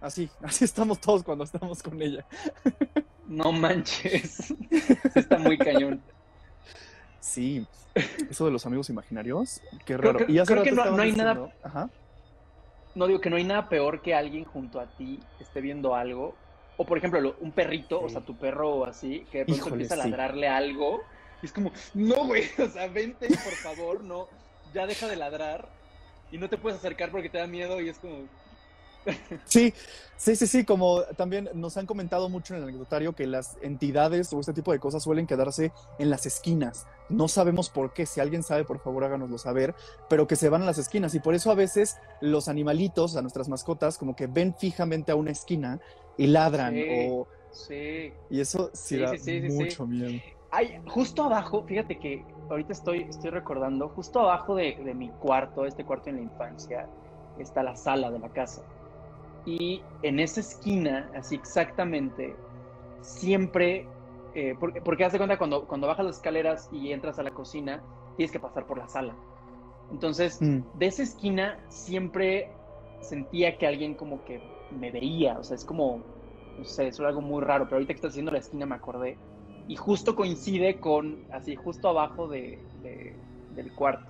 [0.00, 2.24] Así, así estamos todos cuando estamos con ella.
[3.26, 4.54] No manches.
[5.14, 6.02] Está muy cañón.
[7.28, 7.66] Sí,
[8.30, 10.20] eso de los amigos imaginarios, qué raro.
[10.20, 11.50] Creo, y creo que no, hay nada.
[12.94, 16.34] No digo que no hay nada peor que alguien junto a ti esté viendo algo.
[16.78, 19.94] O por ejemplo, un perrito, o sea, tu perro o así, que de pronto empieza
[19.94, 21.02] a ladrarle algo.
[21.42, 24.26] Y es como, no, güey, o sea, vente, por favor, no,
[24.72, 25.68] ya deja de ladrar.
[26.32, 28.26] Y no te puedes acercar porque te da miedo y es como,
[29.44, 29.72] Sí,
[30.16, 34.32] sí, sí, sí, como también nos han comentado mucho en el anecdotario que las entidades
[34.32, 36.86] o este tipo de cosas suelen quedarse en las esquinas.
[37.08, 39.74] No sabemos por qué, si alguien sabe, por favor háganoslo saber,
[40.08, 43.22] pero que se van a las esquinas y por eso a veces los animalitos, a
[43.22, 45.80] nuestras mascotas, como que ven fijamente a una esquina
[46.16, 47.26] y ladran o...
[47.50, 48.12] Sí.
[48.28, 49.12] Y eso sí, da
[49.50, 50.20] mucho miedo.
[50.50, 55.66] Hay, justo abajo, fíjate que ahorita estoy, estoy recordando, justo abajo de, de mi cuarto,
[55.66, 56.88] este cuarto en la infancia,
[57.38, 58.62] está la sala de la casa.
[59.48, 62.36] Y en esa esquina, así exactamente,
[63.00, 63.86] siempre,
[64.34, 67.30] eh, porque, porque haz de cuenta cuando, cuando bajas las escaleras y entras a la
[67.30, 67.82] cocina,
[68.18, 69.16] tienes que pasar por la sala.
[69.90, 70.58] Entonces, mm.
[70.74, 72.50] de esa esquina siempre
[73.00, 74.42] sentía que alguien como que
[74.78, 76.02] me veía, o sea, es como,
[76.58, 79.16] no sé, es algo muy raro, pero ahorita que estás haciendo la esquina me acordé.
[79.66, 82.58] Y justo coincide con, así, justo abajo de,
[83.54, 84.04] del cuarto.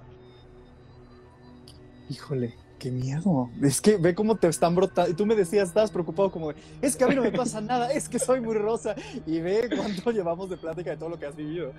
[2.11, 3.51] Híjole, qué miedo.
[3.63, 5.15] Es que ve cómo te están brotando.
[5.15, 7.93] Tú me decías, estabas preocupado como de, es que a mí no me pasa nada,
[7.93, 8.95] es que soy muy rosa.
[9.27, 11.73] Y ve cuánto llevamos de plática de todo lo que has vivido.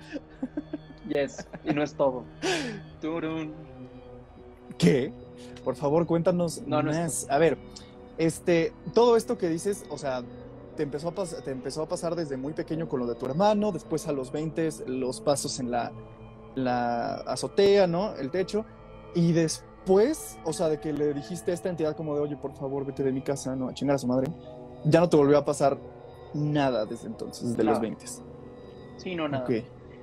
[1.08, 2.24] Yes, y no es todo.
[4.78, 5.12] ¿Qué?
[5.64, 7.26] Por favor, cuéntanos no, más.
[7.28, 7.58] a ver,
[8.18, 10.22] este, todo esto que dices, o sea,
[10.76, 13.72] te empezó, a te empezó a pasar desde muy pequeño con lo de tu hermano,
[13.72, 15.92] después a los 20 los pasos en la,
[16.54, 18.14] la azotea, ¿no?
[18.14, 18.64] El techo.
[19.14, 22.36] Y después después, o sea, de que le dijiste a esta entidad como de, oye,
[22.36, 24.28] por favor, vete de mi casa, no, a chingar a su madre,
[24.84, 25.78] ya no te volvió a pasar
[26.34, 28.04] nada desde entonces, desde los 20.
[28.96, 29.46] Sí, no, nada.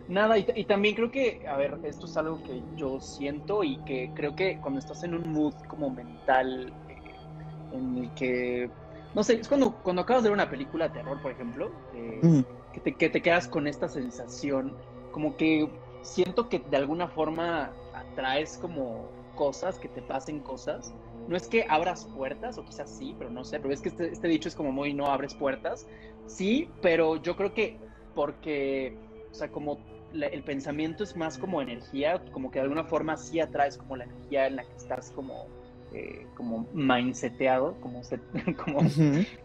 [0.08, 4.12] Nada, y, también creo que, a ver, esto es algo que yo siento y que
[4.16, 8.70] creo que cuando estás en un mood como mental, eh, en el que,
[9.14, 12.44] no sé, es cuando, cuando acabas de ver una película de terror, por ejemplo, eh,
[12.72, 14.74] que, te, que te quedas con esta sensación,
[15.12, 15.70] como que
[16.04, 20.94] siento que de alguna forma atraes como cosas, que te pasen cosas.
[21.30, 24.12] No es que abras puertas, o quizás sí, pero no sé, pero es que este,
[24.12, 25.88] este dicho es como muy no abres puertas.
[26.26, 27.78] Sí, pero yo creo que
[28.14, 28.98] porque,
[29.32, 29.80] o sea, como
[30.14, 34.06] el pensamiento es más como energía, como que de alguna forma sí atraes como la
[34.06, 35.48] energía en la que estás como,
[35.94, 38.02] eh, como mindseteado, como,
[38.64, 38.80] como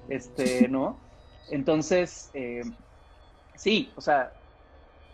[0.08, 0.98] este, ¿no?
[1.50, 2.62] Entonces, eh,
[3.54, 4.32] sí, o sea,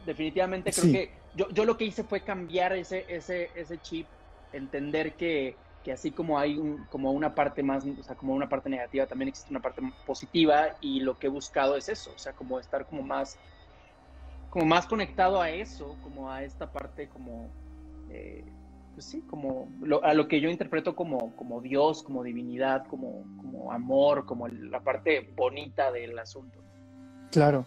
[0.07, 4.07] definitivamente creo que yo, yo, lo que hice fue cambiar ese, ese, ese chip
[4.53, 8.49] entender que, que así como hay un, como una parte más, o sea, como una
[8.49, 12.19] parte negativa, también existe una parte positiva y lo que he buscado es eso, o
[12.19, 13.39] sea, como estar como más,
[14.51, 17.51] como más conectado a eso, como a esta parte como,
[18.11, 18.45] eh,
[18.95, 19.69] pues sí, como
[20.03, 24.81] a lo que yo interpreto como, como Dios, como divinidad, como, como amor, como la
[24.81, 26.61] parte bonita del asunto.
[27.31, 27.67] Claro.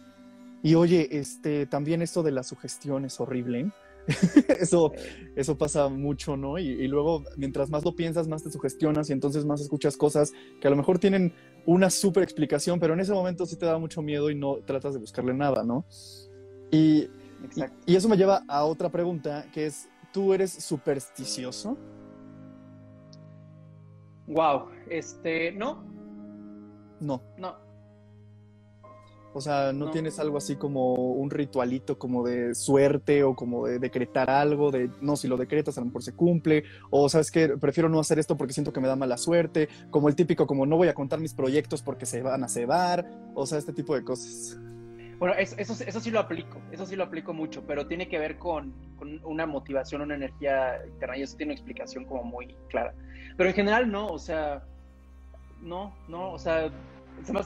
[0.64, 3.72] Y oye, este, también esto de la sugestión es horrible.
[4.60, 4.92] eso,
[5.36, 6.58] eso pasa mucho, ¿no?
[6.58, 10.68] Y, luego, mientras más lo piensas, más te sugestionas y entonces más escuchas cosas que
[10.68, 11.34] a lo mejor tienen
[11.66, 14.94] una súper explicación, pero en ese momento sí te da mucho miedo y no tratas
[14.94, 15.86] de buscarle nada, ¿no?
[16.72, 17.10] Y,
[17.86, 21.78] y, eso me lleva a otra pregunta, que es, ¿tú eres supersticioso?
[24.28, 25.84] Wow, este, no.
[27.00, 27.22] No.
[27.38, 27.71] No.
[29.34, 33.80] O sea, ¿no, tienes algo así como un ritualito como de suerte o como de
[33.80, 37.50] decretar algo, de no, si lo decretas a lo mejor se cumple, o sabes que
[37.58, 40.66] prefiero no hacer esto porque siento que me da mala suerte, como el típico como
[40.66, 43.96] no voy a contar mis proyectos porque se van a cebar, o sea, este tipo
[43.96, 44.58] de cosas.
[45.18, 48.40] Bueno, eso, eso, sí lo aplico, eso sí lo aplico mucho, pero tiene que ver
[48.40, 52.94] con, con, una motivación, una energía interna, y eso tiene una explicación como muy clara.
[53.38, 54.64] Pero en general no, o sea,
[55.62, 56.72] no, no, o sea,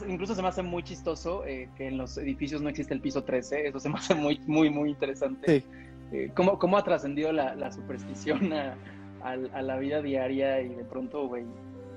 [0.08, 3.24] incluso se me hace muy chistoso eh, que en los edificios no existe el piso
[3.24, 5.62] 13, eso se me hace muy, muy, muy interesante.
[5.62, 5.68] Sí.
[6.12, 8.78] Eh, cómo, cómo, ha trascendido la, la superstición a,
[9.24, 11.46] a, la vida diaria y de pronto, güey,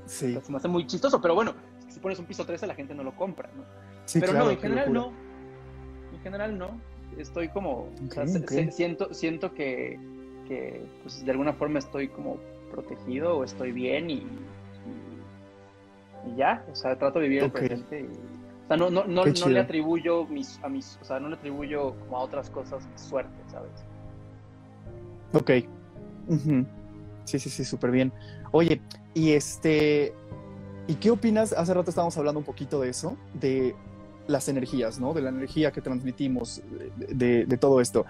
[0.06, 0.38] sí.
[0.42, 1.54] se me hace muy chistoso, pero bueno,
[1.88, 3.64] si pones un piso 13 la gente no lo compra, ¿no?
[4.06, 5.12] Sí, pero no, en general no,
[6.14, 6.80] en general no,
[7.18, 7.90] estoy como,
[8.70, 10.00] siento, siento que,
[10.46, 12.38] que pues, de alguna forma estoy como
[12.70, 14.26] protegido o estoy bien y,
[16.26, 19.24] y, ya, o sea, trato de vivir el presente y, o sea, no, no, no,
[19.24, 22.86] no, le atribuyo mis, a mis, o sea, no le atribuyo como a otras cosas
[22.96, 23.70] suerte, ¿sabes?
[25.32, 25.50] Ok.
[27.24, 28.12] Sí, sí, sí, súper bien.
[28.52, 28.80] Oye,
[29.14, 30.14] y este,
[30.86, 31.52] ¿y qué opinas?
[31.52, 33.74] Hace rato estábamos hablando un poquito de eso, de
[34.26, 35.14] las energías, ¿no?
[35.14, 36.62] De la energía que transmitimos,
[36.96, 38.06] de, de, todo esto.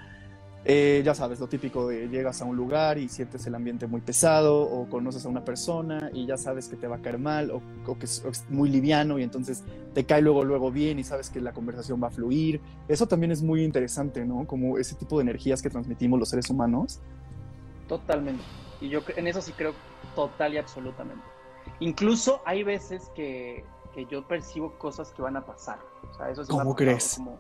[0.65, 4.01] Eh, ya sabes, lo típico de llegas a un lugar y sientes el ambiente muy
[4.01, 7.51] pesado o conoces a una persona y ya sabes que te va a caer mal
[7.51, 9.63] o, o que es, es, muy liviano y entonces
[9.95, 12.61] te cae luego, luego bien y sabes que la conversación va a fluir.
[12.89, 14.47] Eso también es muy interesante, ¿no?
[14.47, 17.01] Como ese tipo de energías que transmitimos los seres humanos.
[17.87, 18.43] Totalmente.
[18.81, 19.73] Y yo en eso sí creo
[20.15, 21.25] total y absolutamente.
[21.81, 25.79] Incluso hay veces que, que yo percibo cosas que van a pasar.
[26.11, 27.15] O sea, eso ¿Cómo crees?
[27.17, 27.39] Como,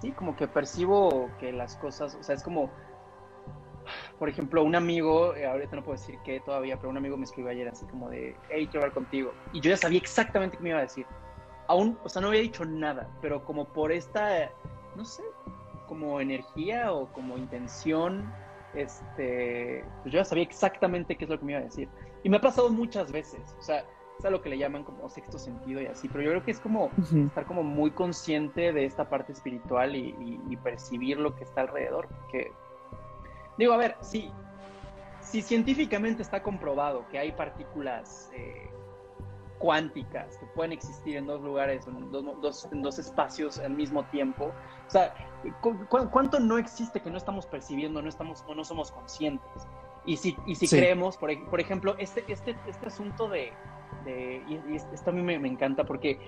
[0.00, 2.70] sí, como que percibo que las cosas, o sea, es como,
[4.18, 7.24] por ejemplo, un amigo, eh, ahorita no puedo decir qué todavía, pero un amigo me
[7.24, 9.34] escribió ayer así como de, hey, quiero hablar contigo.
[9.52, 11.06] Y yo ya sabía exactamente qué me iba a decir.
[11.68, 14.50] Aún, o sea, no había dicho nada, pero como por esta,
[14.94, 15.22] no sé,
[15.88, 18.32] como energía o como intención
[18.76, 21.88] este, pues yo ya sabía exactamente qué es lo que me iba a decir.
[22.22, 23.84] Y me ha pasado muchas veces, o sea,
[24.18, 26.50] es a lo que le llaman como sexto sentido y así, pero yo creo que
[26.50, 26.90] es como
[27.26, 32.50] estar como muy consciente de esta parte espiritual y, percibir lo que está alrededor, que
[33.58, 34.32] digo, a ver, si,
[35.20, 38.68] si científicamente está comprobado que hay partículas eh,
[39.58, 44.46] cuánticas que pueden existir en dos lugares, en dos, en dos espacios al mismo tiempo.
[44.86, 45.14] O sea,
[46.10, 49.68] ¿cuánto no existe que no estamos percibiendo, no, estamos, no, no somos conscientes?
[50.04, 53.52] Y si, y si creemos, por, por, ejemplo, este, este, este asunto de,
[54.06, 56.18] de y, esto a mí me, me encanta porque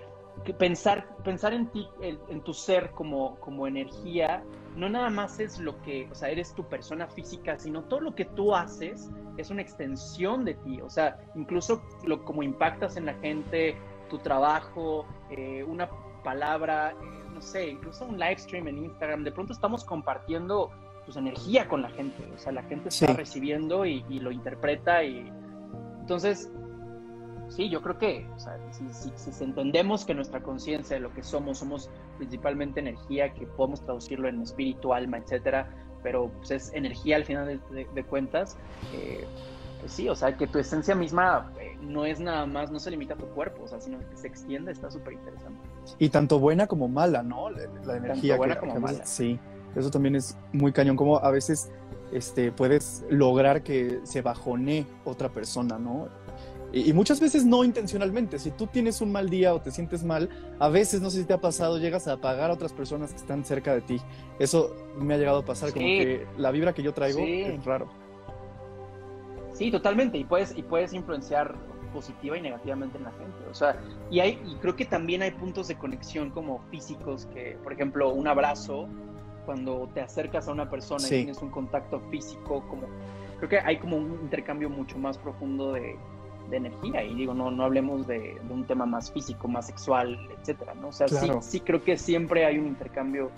[0.59, 4.43] pensar, pensar en ti, en, tu ser como, como energía,
[4.77, 8.15] no nada más es lo que, o sea, eres tu persona física, sino todo lo
[8.15, 13.07] que tú haces es una extensión de ti, o sea, incluso lo como impactas en
[13.07, 13.77] la gente,
[14.09, 15.89] tu trabajo, eh, una
[16.23, 16.95] palabra, eh,
[17.33, 20.71] no sé, incluso un live stream en Instagram, de pronto estamos compartiendo
[21.05, 25.03] pues energía con la gente, o sea, la gente está recibiendo y, y lo interpreta
[25.03, 25.33] y
[26.01, 26.51] entonces
[27.49, 31.23] sí, yo creo que o sea, si, si, entendemos que nuestra conciencia de lo que
[31.23, 35.69] somos, somos principalmente energía, que podemos traducirlo en espíritu, alma, etcétera,
[36.03, 38.57] pero pues, es energía al final de, cuentas,
[38.95, 39.25] eh,
[39.81, 42.91] pues sí, o sea, que tu esencia misma eh, no es nada más, no se
[42.91, 45.61] limita a tu cuerpo, o sea, sino que se extiende, está súper interesante.
[45.99, 47.51] Y tanto buena como mala, ¿no?
[47.51, 48.35] La, energía.
[48.35, 49.05] Tanto buena como mala.
[49.07, 49.39] Sí,
[49.77, 51.71] eso también es muy cañón, como a veces
[52.13, 56.09] este, puedes lograr que se bajone otra persona, ¿no?
[56.73, 58.39] Y, muchas veces no intencionalmente.
[58.39, 60.29] Si tú tienes un mal día o te sientes mal,
[60.59, 63.17] a veces, no sé si te ha pasado, llegas a apagar a otras personas que
[63.17, 64.01] están cerca de ti.
[64.39, 67.89] Eso me ha llegado a pasar, como que la vibra que yo traigo es raro.
[69.55, 70.19] Sí, totalmente.
[70.19, 71.57] Y puedes, y puedes influenciar
[71.93, 73.49] positiva y negativamente en la gente.
[73.51, 77.57] O sea, y, hay, y creo que también hay puntos de conexión como físicos que,
[77.65, 78.89] por ejemplo, un abrazo,
[79.47, 82.83] cuando te acercas a una persona y tienes un contacto físico, como
[83.39, 85.97] creo que hay como un intercambio mucho más profundo de,
[86.51, 87.05] de energía.
[87.05, 90.89] Y digo, no, no hablemos de, un tema más físico, más sexual, etcétera, ¿no?
[90.89, 93.31] O sea, sí, sí creo que siempre hay un intercambio,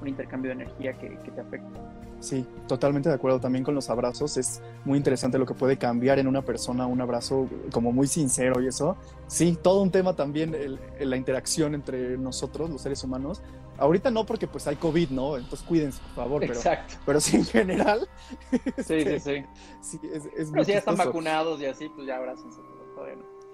[0.00, 1.80] un intercambio de energía que, te afecta.
[2.20, 4.36] Sí, totalmente de acuerdo también con los abrazos.
[4.36, 8.60] Es muy interesante lo que puede cambiar en una persona un abrazo como muy sincero
[8.60, 8.96] y eso.
[9.28, 10.54] Sí, todo un tema también,
[10.98, 13.42] la interacción entre nosotros, los seres humanos.
[13.78, 15.36] Ahorita no porque pues hay COVID, ¿no?
[15.36, 16.40] Entonces cuídense, por favor.
[16.40, 16.94] Pero, Exacto.
[17.06, 18.08] Pero sí, en general.
[18.78, 19.44] Sí, sí, sí.
[19.80, 22.60] sí es, es pero si ya están vacunados y así, pues ya abrácense.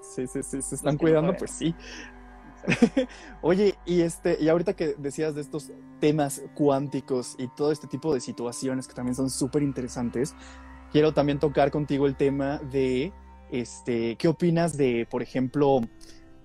[0.01, 1.75] Sí, sí, sí, se están cuidando, pues sí.
[3.43, 8.15] Oye, y este, y ahorita que decías de estos temas cuánticos y todo este tipo
[8.15, 10.35] de situaciones que también son súper interesantes,
[10.93, 13.13] quiero también tocar contigo el tema de
[13.51, 15.81] este, ¿qué opinas de, por ejemplo,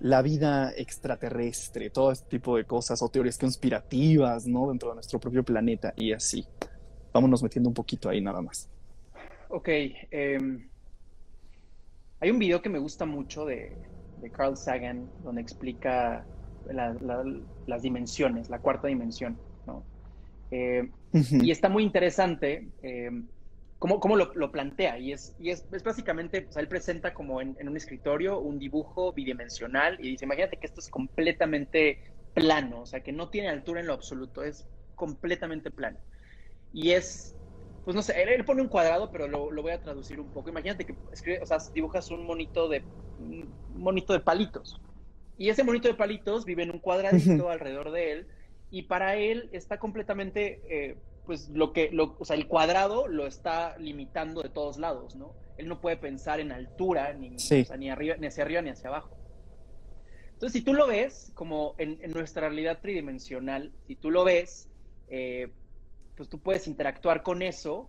[0.00, 4.68] la vida extraterrestre, todo este tipo de cosas o teorías conspirativas, ¿no?
[4.68, 6.46] Dentro de nuestro propio planeta y así.
[7.12, 8.68] Vámonos metiendo un poquito ahí nada más.
[9.48, 9.68] Ok.
[10.10, 10.68] Em,
[12.20, 13.76] hay un video que me gusta mucho de,
[14.20, 16.24] de Carl Sagan donde explica
[16.68, 19.38] las dimensiones, la cuarta dimensión.
[20.52, 23.10] Eh, y está muy interesante eh,
[23.78, 24.98] cómo, lo, plantea.
[24.98, 30.10] Y es, y es, básicamente, él presenta como en, un escritorio un dibujo bidimensional y
[30.10, 31.98] dice, imagínate que esto es completamente
[32.34, 35.98] plano, o sea, que no tiene altura en lo absoluto, es completamente plano.
[36.72, 37.34] Y es,
[37.84, 40.50] pues no sé, él, pone un cuadrado, pero lo, voy a traducir un poco.
[40.50, 42.82] Imagínate que escribe, o sea, dibujas un monito de,
[43.18, 44.80] un monito de palitos.
[45.38, 48.26] Y ese monito de palitos vive en un cuadradito alrededor de él
[48.70, 53.26] y para él está completamente, eh, pues lo que, lo, o sea, el cuadrado lo
[53.26, 55.34] está limitando de todos lados, ¿no?
[55.56, 59.16] Él no puede pensar en altura, ni, ni, arriba, ni hacia arriba ni hacia abajo.
[60.32, 64.70] Entonces, si tú lo ves como en, nuestra realidad tridimensional, si tú lo ves,
[65.08, 65.48] eh,
[66.20, 67.88] pues tú puedes interactuar con eso,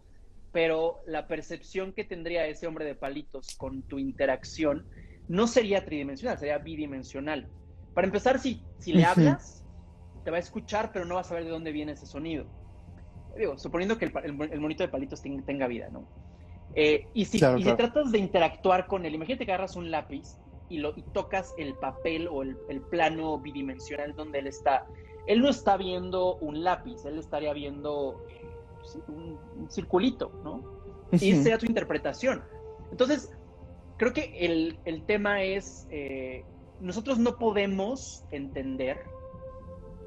[0.54, 4.86] pero la percepción que tendría ese hombre de palitos con tu interacción
[5.28, 7.50] no sería tridimensional, sería bidimensional.
[7.94, 9.66] Para empezar, si, si le hablas,
[10.24, 12.46] te va a escuchar, pero no va a saber de dónde viene ese sonido.
[13.38, 16.08] Digo, suponiendo que el, monito de palitos tenga, vida, ¿no?
[16.74, 20.38] Eh, y si, tratas de interactuar con él, imagínate que agarras un lápiz
[20.70, 22.56] y, lo, tocas el papel o el,
[22.90, 24.86] plano bidimensional donde él está.
[25.28, 28.24] Él no está viendo un lápiz, él estaría viendo
[29.08, 30.64] un, circulito, ¿no?
[31.12, 32.44] Y sea tu interpretación.
[32.92, 33.32] Entonces,
[33.98, 36.44] creo que el, tema es, eh,
[36.80, 39.04] nosotros no podemos entender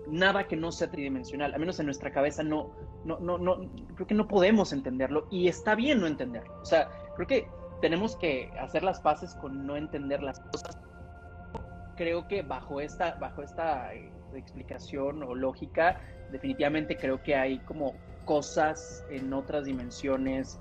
[0.08, 2.72] nada que no sea tridimensional, al menos en nuestra cabeza no,
[3.04, 6.60] no, no, no, creo que no podemos entenderlo y está bien no entenderlo.
[6.60, 7.48] O sea, creo que
[7.80, 10.78] tenemos que hacer las paces con no entender las cosas.
[11.96, 17.94] Creo que bajo esta, bajo esta eh, explicación o lógica, definitivamente creo que hay como
[18.24, 20.58] cosas en otras dimensiones.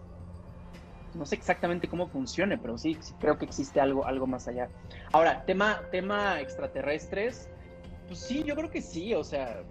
[1.14, 4.70] No sé exactamente cómo funcione, pero sí, sí creo que existe algo, algo más allá.
[5.12, 7.50] Ahora, tema, tema extraterrestres,
[8.08, 9.64] pues sí, yo creo que sí, o sea,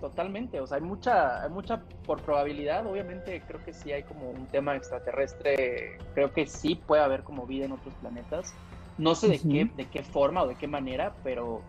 [0.00, 4.30] totalmente, o sea, hay mucha, hay mucha, por probabilidad, obviamente creo que sí hay como
[4.30, 8.54] un tema extraterrestre, creo que sí puede haber como vida en otros planetas,
[8.98, 11.62] no sé de qué, de qué forma o de qué manera, pero,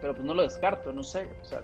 [0.00, 1.62] pero pues no lo descarto, no sé, o sea,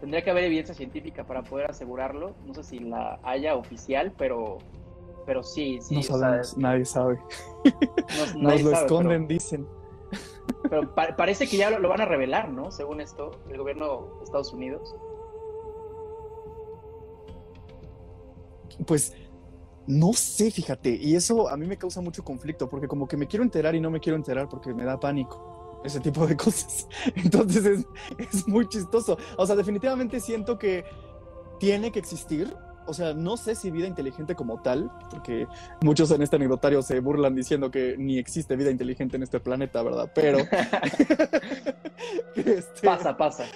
[0.00, 4.58] tendría que haber evidencia científica para poder asegurarlo, no sé si la haya oficial, pero,
[5.24, 5.96] pero sí, sí.
[5.96, 7.18] No sabemos, nadie sabe.
[8.36, 9.66] Nos lo esconden, dicen.
[10.68, 12.70] Pero parece que ya lo, van a revelar, ¿no?
[12.70, 14.94] Según esto, el gobierno de Estados Unidos.
[18.86, 19.14] Pues
[19.86, 23.26] no sé, fíjate, y eso a mí me causa mucho conflicto, porque como que me
[23.26, 25.55] quiero enterar y no me quiero enterar porque me da pánico,
[25.86, 26.88] ese tipo de cosas.
[27.14, 27.86] Entonces es,
[28.18, 29.16] es muy chistoso.
[29.36, 30.84] O sea, definitivamente siento que
[31.58, 32.54] tiene que existir,
[32.86, 35.46] o sea, no sé si vida inteligente como tal, porque
[35.82, 39.82] muchos en este anecdotario se burlan diciendo que ni existe vida inteligente en este planeta,
[39.82, 40.10] ¿verdad?
[40.14, 40.38] Pero...
[42.36, 43.46] Este, pasa, pasa.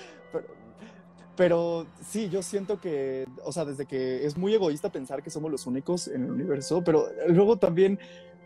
[1.36, 5.50] Pero, sí, yo siento que, o sea, desde que es muy egoísta pensar que somos
[5.50, 7.98] los únicos en el universo, pero luego también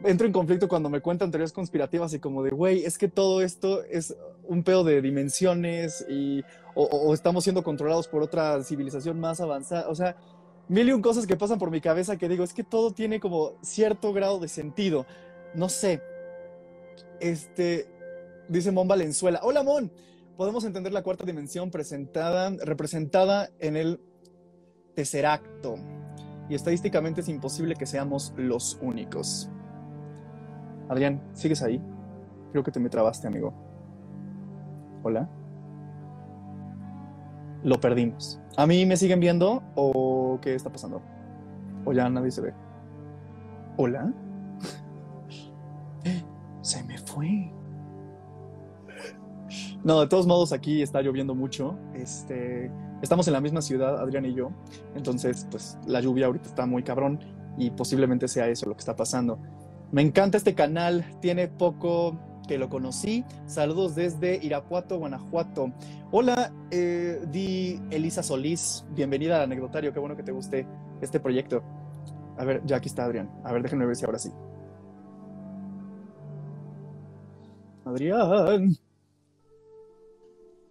[0.03, 3.42] entro en conflicto cuando me cuentan teorías conspirativas y como de, güey, es que todo
[3.42, 6.42] esto es un pedo de dimensiones y
[6.74, 9.88] o, estamos siendo controlados por otra civilización más avanzada.
[9.88, 10.16] O sea,
[10.68, 13.20] mil y un cosas que pasan por mi cabeza que digo, es que todo tiene
[13.20, 15.07] como cierto grado de sentido.
[15.55, 16.03] No sé.
[17.20, 17.86] Este,
[18.49, 19.40] dice Mon Valenzuela.
[19.42, 19.90] Hola, Mon.
[20.36, 24.01] Podemos entender la cuarta dimensión presentada, representada en el
[24.97, 25.76] Tesseracto.
[26.49, 29.49] Y estadísticamente es imposible que seamos los únicos.
[30.89, 31.80] Adrián, ¿sigues ahí?
[32.53, 33.53] Creo que te me trabaste, amigo.
[35.03, 35.28] Hola.
[37.62, 38.41] Lo perdimos.
[38.57, 41.03] ¿A mí me siguen viendo o qué está pasando?
[41.85, 42.55] ¿O ya nadie se ve?
[43.76, 44.12] ¿Hola?
[46.62, 47.53] Se me fue.
[49.82, 51.76] No, de todos modos aquí está lloviendo mucho.
[51.95, 52.70] Este,
[53.03, 54.51] estamos en la misma ciudad, Adrián y yo.
[54.95, 57.20] Entonces, pues la lluvia ahorita está muy cabrón
[57.59, 59.39] y posiblemente sea eso lo que está pasando.
[59.95, 62.18] Me encanta este canal, tiene poco
[62.49, 63.24] que lo conocí.
[63.47, 65.72] Saludos desde Irapuato, Guanajuato.
[66.11, 68.84] Hola, eh, Di Elisa Solís.
[68.90, 69.92] Bienvenida al anecdotario.
[69.92, 70.66] Qué bueno que te guste
[71.01, 71.62] este proyecto.
[72.36, 73.30] A ver, ya aquí está Adrián.
[73.45, 74.32] A ver, déjenme ver si ahora sí.
[77.84, 78.76] Adrián.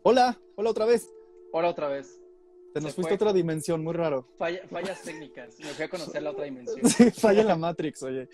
[0.03, 1.09] Hola, hola otra vez.
[1.53, 2.22] Hola otra vez.
[2.73, 4.27] Te nos fuiste a otra dimensión, muy raro.
[4.37, 5.59] fallas técnicas.
[5.59, 6.81] Me fui a conocer la otra dimensión.
[6.89, 8.27] Sí, falla en la Matrix, oye.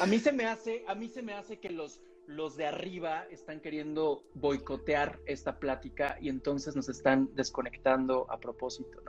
[0.00, 3.26] A mí se me hace, a mí se me hace que los, los de arriba
[3.30, 9.02] están queriendo boicotear esta plática y entonces nos están desconectando a propósito.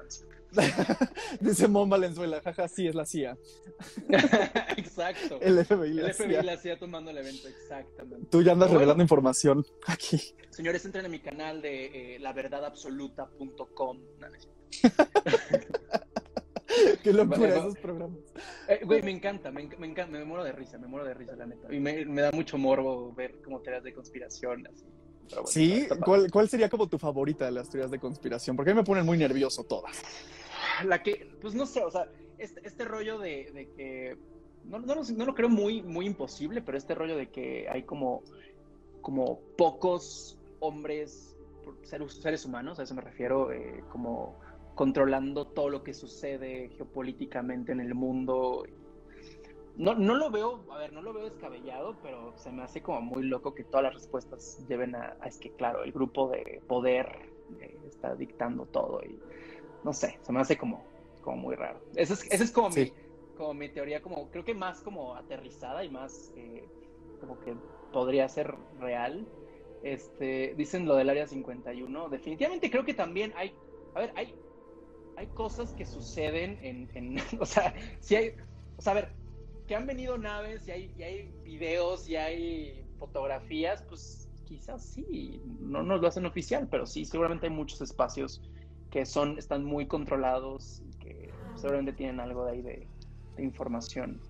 [1.41, 3.37] Dice Mon Valenzuela, jaja, sí, es la CIA.
[4.77, 5.39] Exacto.
[5.41, 6.43] El FBI, El la FBI CIA.
[6.43, 8.27] la CIA tomando el evento, exactamente.
[8.29, 8.79] Tú ya andas Bueno.
[8.79, 10.21] revelando información aquí.
[10.49, 13.99] Señores, entren a mi canal de eh, laverdadabsoluta.com.
[14.19, 15.79] No, no es cierto.
[17.03, 17.59] Qué locura Vale, va.
[17.59, 18.19] esos programas.
[18.67, 21.35] Eh, güey, me encanta, me, me encanta, me muero de risa, me muero de risa,
[21.35, 21.73] la neta.
[21.73, 24.85] Y me, me da mucho morbo ver como teorías de conspiración, así.
[25.31, 25.87] Bueno, Sí.
[26.03, 28.55] ¿Cuál, ¿cuál sería como tu favorita de las teorías de conspiración?
[28.55, 30.01] Porque a mí me ponen muy nervioso todas.
[30.83, 32.07] La que, pues no sé, o sea,
[32.37, 34.17] este, este rollo de, de que,
[34.65, 37.83] no, no, lo- no lo creo muy, muy imposible, pero este rollo de que hay
[37.83, 38.23] como,
[39.01, 41.35] como pocos hombres,
[42.21, 44.39] seres humanos, a eso me refiero, eh, como
[44.75, 48.63] controlando todo lo que sucede geopolíticamente en el mundo.
[49.77, 53.01] No, no lo veo, a ver, no lo veo descabellado, pero se me hace como
[53.01, 56.61] muy loco que todas las respuestas lleven a, a es que, claro, el grupo de
[56.67, 57.07] poder
[57.59, 59.19] eh, está dictando todo y
[59.83, 60.83] no sé, se me hace como,
[61.21, 61.79] como muy raro.
[61.95, 62.81] Esa es, es como, Sí.
[62.81, 62.91] mi,
[63.35, 66.63] como mi teoría, como creo que más como aterrizada y más eh,
[67.19, 67.55] como que
[67.91, 69.27] podría ser real.
[69.83, 72.09] Este, dicen lo del área 51.
[72.09, 73.53] Definitivamente creo que también hay,
[73.93, 74.33] a ver, hay,
[75.15, 78.31] hay cosas que suceden en, en o sea, si hay,
[78.77, 79.15] o sea, a ver,
[79.67, 85.41] que han venido naves y hay, y hay videos y hay fotografías, pues quizás sí,
[85.59, 88.41] no nos lo hacen oficial, pero sí, seguramente hay muchos espacios
[88.91, 92.87] que son, están muy controlados y que seguramente tienen algo de ahí de,
[93.35, 94.21] de información.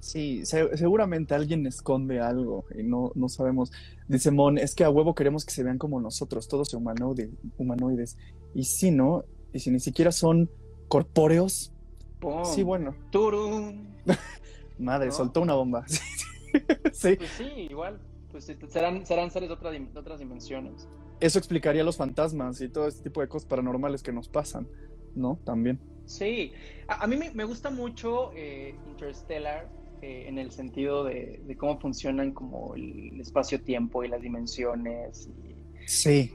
[0.00, 3.70] Sí, se- seguramente alguien esconde algo y no, no sabemos.
[4.06, 8.18] Dice Mon, es que a huevo queremos que se vean como nosotros, todos humanoide- humanoides.
[8.52, 9.24] Y si no,
[9.54, 10.50] y si ni siquiera son
[10.88, 11.72] corpóreos,
[12.20, 12.44] ¡Pum!
[12.44, 13.88] sí, bueno, ¡Turun!
[14.78, 15.12] madre, ¿No?
[15.12, 15.86] soltó una bomba.
[15.88, 17.98] sí, Pues sí, igual.
[18.30, 20.88] Pues serán, serán seres de, otra de otras dimensiones.
[21.20, 24.66] eso explicaría los fantasmas y todo este tipo de cosas paranormales que nos pasan,
[25.14, 25.38] ¿no?
[25.44, 25.78] También.
[26.04, 26.52] Sí,
[26.88, 29.70] a, a mí me, me gusta mucho eh, Interstellar
[30.02, 35.28] eh, en el sentido de, de cómo funcionan como el espacio-tiempo y las dimensiones.
[35.28, 35.54] Y,
[35.86, 36.32] Sí,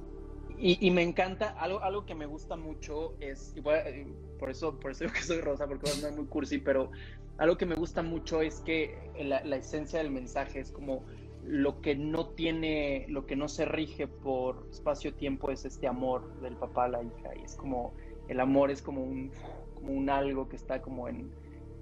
[0.60, 4.08] y- y me encanta, algo, algo que me gusta mucho es, eh,
[4.38, 6.92] por, eso, por eso digo que soy rosa, porque a sonar muy cursi, pero
[7.38, 11.06] algo que me gusta mucho es que la, la esencia del mensaje es como
[11.44, 16.58] lo que no tiene, lo que no se rige por espacio-tiempo es este amor del
[16.58, 17.94] papá a la hija, y es como,
[18.28, 19.32] el amor es como un,
[19.76, 21.32] como un algo que está como en,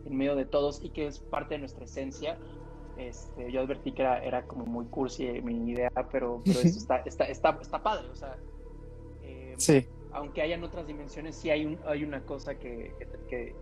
[0.05, 2.37] en medio de todos y que es parte de nuestra esencia.
[2.97, 6.97] Este, yo advertí que era, era como muy cursi mi idea, pero, pero esto está,
[6.99, 8.37] está, está, está padre, o sea,
[9.57, 9.85] sí.
[10.13, 13.55] aunque hayan otras dimensiones, sí hay, un, hay una cosa que, que, que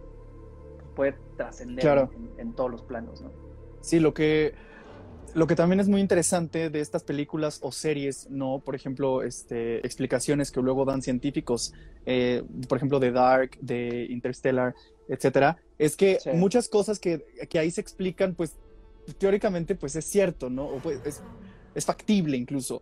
[0.95, 2.09] puede trascender Claro.
[2.15, 3.31] en, en todos los planos, ¿no?
[3.81, 4.53] Sí, lo que,
[5.33, 8.61] lo que también es muy interesante de estas películas o series, ¿no?
[8.63, 11.73] Por ejemplo, este, explicaciones que luego dan científicos,
[12.05, 14.73] eh, por ejemplo, de Dark, de Interstellar,
[15.09, 16.29] etcétera, es que Sí.
[16.33, 18.55] muchas cosas que, que ahí se explican, pues
[19.19, 20.65] teóricamente, pues es cierto, ¿no?
[20.65, 21.21] O pues, es,
[21.75, 22.81] es factible incluso.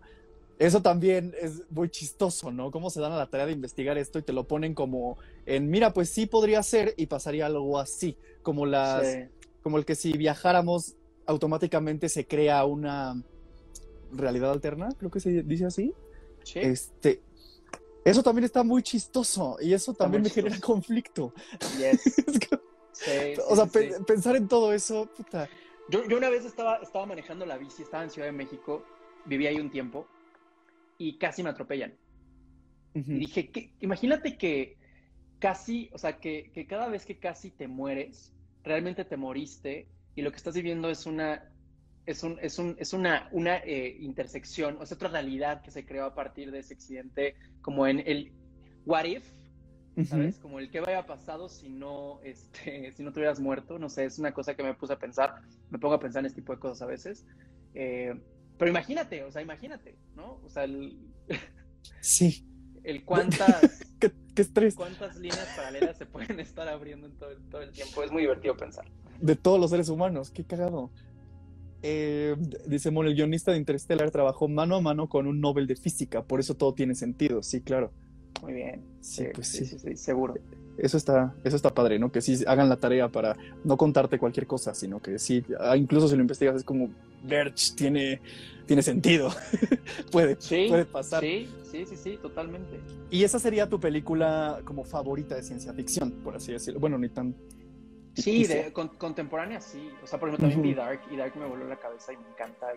[0.60, 2.70] Eso también es muy chistoso, ¿no?
[2.72, 5.70] Cómo se dan a la tarea de investigar esto y te lo ponen como en,
[5.70, 9.20] mira, pues sí podría ser y pasaría algo así, como las, Sí.
[9.64, 10.96] como el que si viajáramos
[11.26, 13.22] automáticamente se crea una
[14.12, 15.94] realidad alterna, creo que se dice así.
[16.44, 16.60] Sí.
[16.60, 17.22] Este,
[18.06, 21.34] eso también está muy chistoso y eso también me genera conflicto.
[21.78, 22.18] Yes.
[22.28, 22.60] Es que,
[23.36, 25.50] Sí, o sea, pe- pensar en todo eso, puta.
[25.90, 28.84] Yo, yo una vez estaba, estaba manejando la bici, estaba en Ciudad de México,
[29.26, 30.06] viví ahí un tiempo
[31.08, 31.94] y casi me atropellan.
[32.96, 33.12] Ujú.
[33.12, 33.74] Y dije, ¿qué?
[33.82, 34.78] imagínate que
[35.40, 38.34] casi, o sea, que, que cada vez que casi te mueres,
[38.64, 41.52] realmente te moriste y lo que estás viviendo es una,
[42.06, 45.86] es un, es un, es una, una eh, intersección, o sea, otra realidad que se
[45.86, 48.32] creó a partir de ese accidente, como en el
[48.86, 49.30] What If.
[50.06, 50.40] ¿sabes?
[50.40, 54.06] Como el que había pasado si no, este, si no te hubieras muerto, no sé,
[54.06, 55.36] es una cosa que me puse a pensar,
[55.70, 57.28] me pongo a pensar en este tipo de cosas a veces.
[57.76, 58.16] Eh,
[58.58, 60.40] pero imagínate, o sea, imagínate, ¿no?
[60.46, 60.98] O sea, el,
[62.02, 62.46] Sí,
[62.84, 63.62] el cuántas,
[64.00, 64.76] qué, qué estrés.
[64.76, 68.04] cuántas líneas paralelas se pueden estar abriendo en todo, el- todo el tiempo.
[68.04, 68.86] Es muy divertido pensar.
[69.20, 70.90] De todos los seres humanos, qué cagado.
[71.82, 72.36] Eh,
[72.66, 76.24] dice Mon, el guionista de Interstellar trabajó mano a mano con un Nobel de física,
[76.24, 77.92] por eso todo tiene sentido, sí, claro.
[78.42, 78.84] Muy bien.
[79.02, 79.66] Sí, pues sí.
[79.66, 80.36] sí, sí, seguro.
[80.78, 82.12] Eso está, eso está padre, ¿no?
[82.12, 86.08] Que sí hagan la tarea para no contarte cualquier cosa, sino que sí, ah, incluso
[86.08, 86.90] si lo investigas es como,
[87.24, 88.22] Verge, tiene,
[88.66, 89.32] tiene sentido.
[90.12, 91.22] puede, Sí, puede pasar.
[91.22, 92.80] sí, sí, sí, sí, totalmente.
[93.10, 96.80] Y esa sería tu película como favorita de ciencia ficción, por así decirlo.
[96.80, 97.36] Bueno, ni tan...
[98.16, 99.90] Sí, de, contemporánea sí.
[100.04, 102.28] O sea, por ejemplo, también vi Dark y Dark me voló la cabeza y me
[102.30, 102.68] encanta.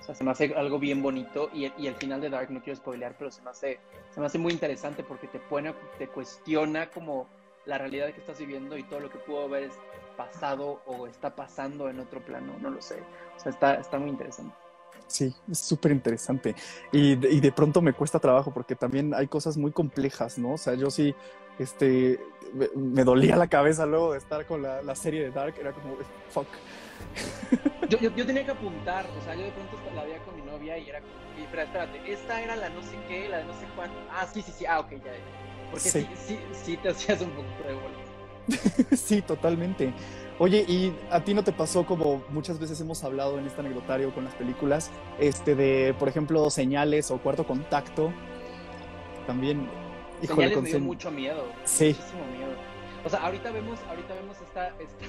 [0.00, 2.62] o sea, se me hace algo bien bonito y, y, el final de Dark no
[2.62, 3.80] quiero spoilear, pero se me hace,
[4.14, 7.26] se me hace muy interesante porque te pone, te cuestiona como
[7.66, 9.70] la realidad que estás viviendo y todo lo que pudo haber
[10.24, 13.02] pasado o está pasando en otro plano, no lo sé.
[13.36, 14.54] O sea, está, está muy interesante.
[15.06, 16.54] Sí, es súper interesante.
[16.90, 20.54] Y, y, de pronto me cuesta trabajo porque también hay cosas muy complejas, ¿no?
[20.54, 21.14] O sea, yo sí,
[21.58, 22.18] este,
[22.74, 25.96] me, dolía la cabeza luego de estar con la, la serie de Dark, era como,
[26.30, 26.46] fuck.
[27.90, 30.78] Yo, yo, tenía que apuntar, o sea, yo de pronto la veía con mi novia
[30.78, 31.12] y era como,
[31.44, 33.94] espera, espérate, esta era la no sé qué, la de no sé cuánto.
[34.10, 35.70] Ah, sí, sí, sí, ah, ok, ya, ya.
[35.70, 38.11] Porque sí, sí, sí, te hacías un poquito de bolas.
[38.96, 39.92] sí, totalmente.
[40.38, 44.12] Oye, ¿y a ti no te pasó como muchas veces hemos hablado en este anecdotario
[44.14, 44.90] con las películas,
[45.20, 48.12] este de, por ejemplo, señales o cuarto contacto?
[49.26, 49.68] También,
[50.22, 51.44] híjole, señales me dio mucho miedo.
[51.64, 51.88] Sí.
[51.88, 52.52] Muchísimo miedo.
[53.04, 55.06] O sea, ahorita vemos, ahorita vemos esta, esta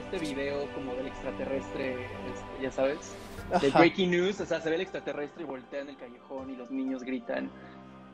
[0.00, 3.14] este video como del extraterrestre, este, ya sabes,
[3.60, 6.56] de breaking news, o sea, se ve el extraterrestre y voltea en el callejón y
[6.56, 7.50] los niños gritan.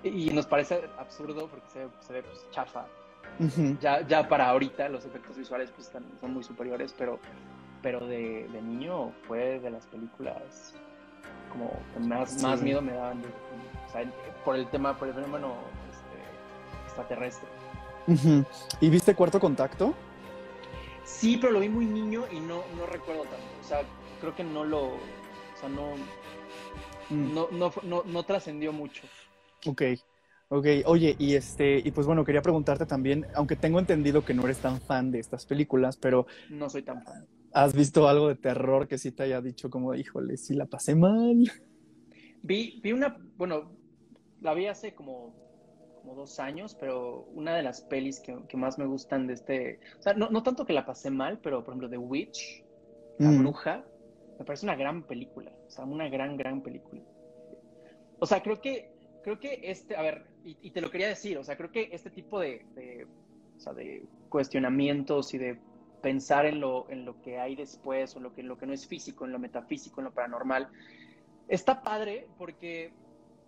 [0.03, 2.87] Y, nos parece absurdo porque se, se ve pues, chafa
[3.81, 7.19] ya, ya para ahorita los efectos visuales pues son muy superiores, pero,
[7.83, 10.75] pero de, de, niño fue de las películas
[11.53, 13.23] como más, más miedo me daban
[14.45, 15.55] por el tema, por el fenómeno
[15.91, 17.49] este, extraterrestre.
[18.81, 19.95] ¿Y viste Cuarto Contacto?
[21.05, 23.47] Sí, pero lo vi muy niño y no, no recuerdo tanto.
[23.61, 23.83] O sea,
[24.21, 24.85] creo que no lo.
[24.85, 24.99] O
[25.59, 25.95] sea, no.
[27.11, 27.35] Mm.
[27.35, 29.03] No, no, no, no trascendió mucho.
[29.67, 29.83] Ok.
[30.49, 34.45] Ok, oye, y este, y pues bueno, quería preguntarte también, aunque tengo entendido que no
[34.45, 37.27] eres tan fan de estas películas, pero no soy tan fan.
[37.53, 40.95] ¿Has visto algo de terror que sí te haya dicho como, híjole, sí la pasé
[40.95, 41.51] mal?
[42.43, 43.73] Vi, vi una, bueno,
[44.41, 45.35] la vi hace como,
[45.97, 50.03] como dos años, pero una de las pelis que, más me gustan de este, o
[50.03, 52.65] sea, no, no, tanto que la pasé mal, pero por ejemplo, The Witch,
[53.19, 53.39] La mm.
[53.41, 53.85] Bruja,
[54.39, 57.03] me parece una gran película, o sea, una gran, gran película.
[58.21, 61.45] O sea, creo que creo que este, a ver, y, te lo quería decir, o
[61.45, 63.07] sea, creo que este tipo de, de,
[63.57, 65.59] o sea, de cuestionamientos y de
[66.01, 68.87] pensar en lo, en lo que hay después o lo que, lo que no es
[68.87, 70.69] físico, en lo metafísico, en lo paranormal,
[71.49, 72.93] está padre porque,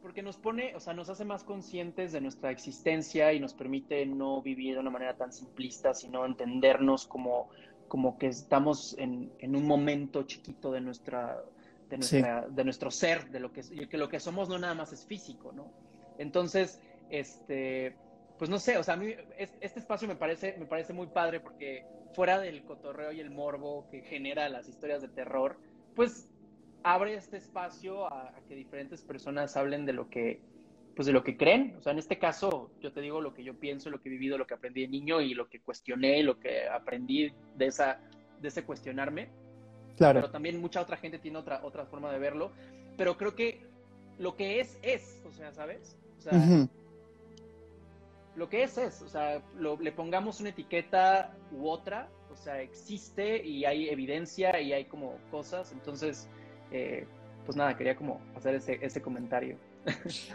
[0.02, 4.04] porque nos pone, o sea, nos hace más conscientes de nuestra existencia y nos permite
[4.06, 7.48] no vivir de una manera tan simplista, sino entendernos como,
[7.86, 11.40] como que estamos en, en un momento chiquito de nuestra
[11.88, 14.92] de, nuestra, de nuestro ser, de lo que, que lo que somos no nada más
[14.92, 15.72] es físico, ¿no?
[16.18, 16.80] Entonces,
[17.10, 17.96] este,
[18.38, 21.40] pues no sé, o sea, a mí este espacio me parece, me parece muy padre
[21.40, 21.84] porque
[22.14, 25.58] fuera del cotorreo y el morbo que genera las historias de terror,
[25.94, 26.28] pues
[26.82, 30.40] abre este espacio a, que diferentes personas hablen de lo que,
[30.94, 31.74] pues de lo que creen.
[31.78, 34.12] O sea, en este caso, yo te digo lo que yo pienso, lo que he
[34.12, 38.00] vivido, lo que aprendí de niño y lo que cuestioné, lo que aprendí de esa,
[38.40, 39.28] de ese cuestionarme.
[39.98, 42.52] Pero también mucha otra gente tiene otra, otra forma de verlo.
[42.96, 43.66] Pero creo que
[44.18, 45.98] lo que es, es, o sea, ¿sabes?
[46.18, 46.68] O sea,
[48.38, 53.44] lo que es, es, o sea, le pongamos una etiqueta u otra, o sea, existe
[53.44, 56.28] y hay evidencia y hay como cosas, entonces,
[56.70, 57.04] eh,
[57.44, 59.58] pues nada, quería como hacer ese, ese comentario.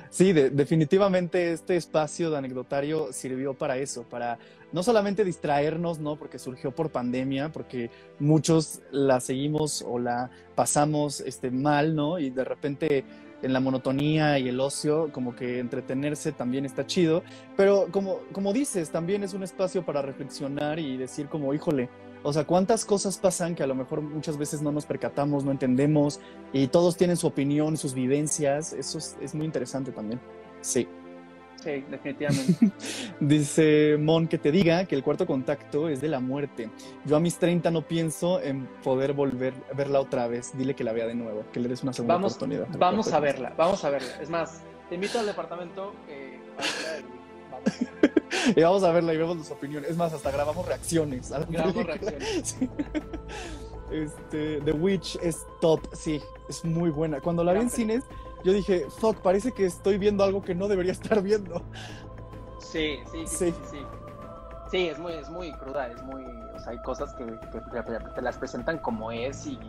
[0.10, 4.38] Sí, definitivamente este espacio de anecdotario sirvió para eso, para
[4.72, 6.18] no solamente distraernos, ¿no?
[6.18, 7.90] Porque surgió por pandemia, porque
[8.20, 12.20] muchos la seguimos o la pasamos este, mal, ¿no?
[12.20, 13.06] Y de repente
[13.44, 17.24] en la monotonía y el ocio, como que entretenerse también está chido,
[17.56, 21.90] pero como, como dices, también es un espacio para reflexionar y decir como, híjole,
[22.24, 25.52] o sea, cuántas cosas pasan que a lo mejor muchas veces no nos percatamos, no
[25.52, 26.22] entendemos
[26.54, 28.72] y todos tienen su opinión, sus vivencias.
[28.72, 30.22] Eso es, muy interesante también.
[30.62, 30.88] Sí.
[31.64, 32.72] Sí, definitivamente.
[33.22, 36.70] Dice Mon que te diga que el cuarto contacto es de la muerte.
[37.06, 40.52] Yo a mis 30 no pienso en poder volver a verla otra vez.
[40.58, 42.68] Dile que la vea de nuevo, que le des una segunda oportunidad.
[42.78, 44.22] Vamos a verla, vamos a verla.
[44.22, 45.94] Es más, te invito al departamento.
[46.10, 46.40] Eh,
[48.56, 49.90] y vamos a verla y vemos las opiniones.
[49.90, 51.32] Es más, hasta grabamos reacciones.
[51.50, 52.58] grabamos reacciones.
[53.92, 57.22] Este, The Witch es top, sí, es muy buena.
[57.22, 58.04] Cuando la vi en cines,
[58.44, 61.64] yo dije, fuck, parece que estoy viendo algo que no debería estar viendo.
[62.60, 63.80] Sí, sí, sí, sí.
[64.72, 68.38] Sí, es, muy, es muy cruda, es muy, o sea, hay cosas que, te las
[68.40, 69.60] presentan como es y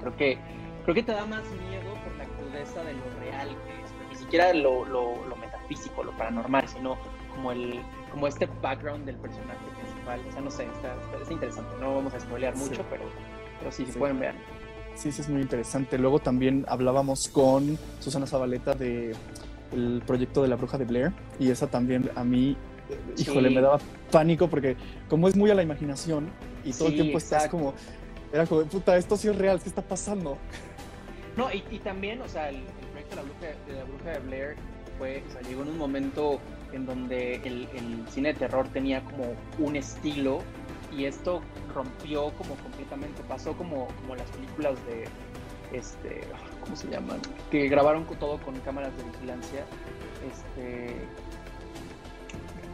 [0.00, 0.38] creo que,
[0.84, 4.16] creo que te da más miedo por la crudeza de lo real que es, ni
[4.16, 6.98] siquiera lo, lo, lo metafísico, lo paranormal, sino
[7.34, 10.20] como el, como este background del personaje principal.
[10.28, 11.70] O sea, no sé, está, interesante.
[11.80, 13.04] No vamos a spoilear mucho, pero,
[13.58, 14.34] pero sí, se pueden ver.
[15.00, 15.96] Sí, sí, es muy interesante.
[15.96, 19.14] Luego también hablábamos con Susana Zabaleta de
[19.72, 22.54] el proyecto de la bruja de Blair y esa también a mí,
[23.16, 23.78] híjole, me daba
[24.10, 24.76] pánico porque
[25.08, 26.28] como es muy a la imaginación,
[26.66, 27.72] y todo el tiempo estás como,
[28.30, 30.36] era como, puta, esto sí es real, ¿qué está pasando?
[31.36, 34.56] No, y, también, o sea, el, proyecto de la, bruja, de la bruja de Blair
[34.98, 36.40] fue, o sea, llegó en un momento
[36.72, 40.42] en donde el, cine de terror tenía como un estilo
[40.92, 41.40] y esto
[41.74, 45.08] rompió como completamente, pasó como, como las películas de,
[45.76, 46.22] este,
[46.62, 47.20] ¿cómo se llaman?
[47.50, 49.64] Que grabaron todo con cámaras de vigilancia,
[50.28, 50.96] este,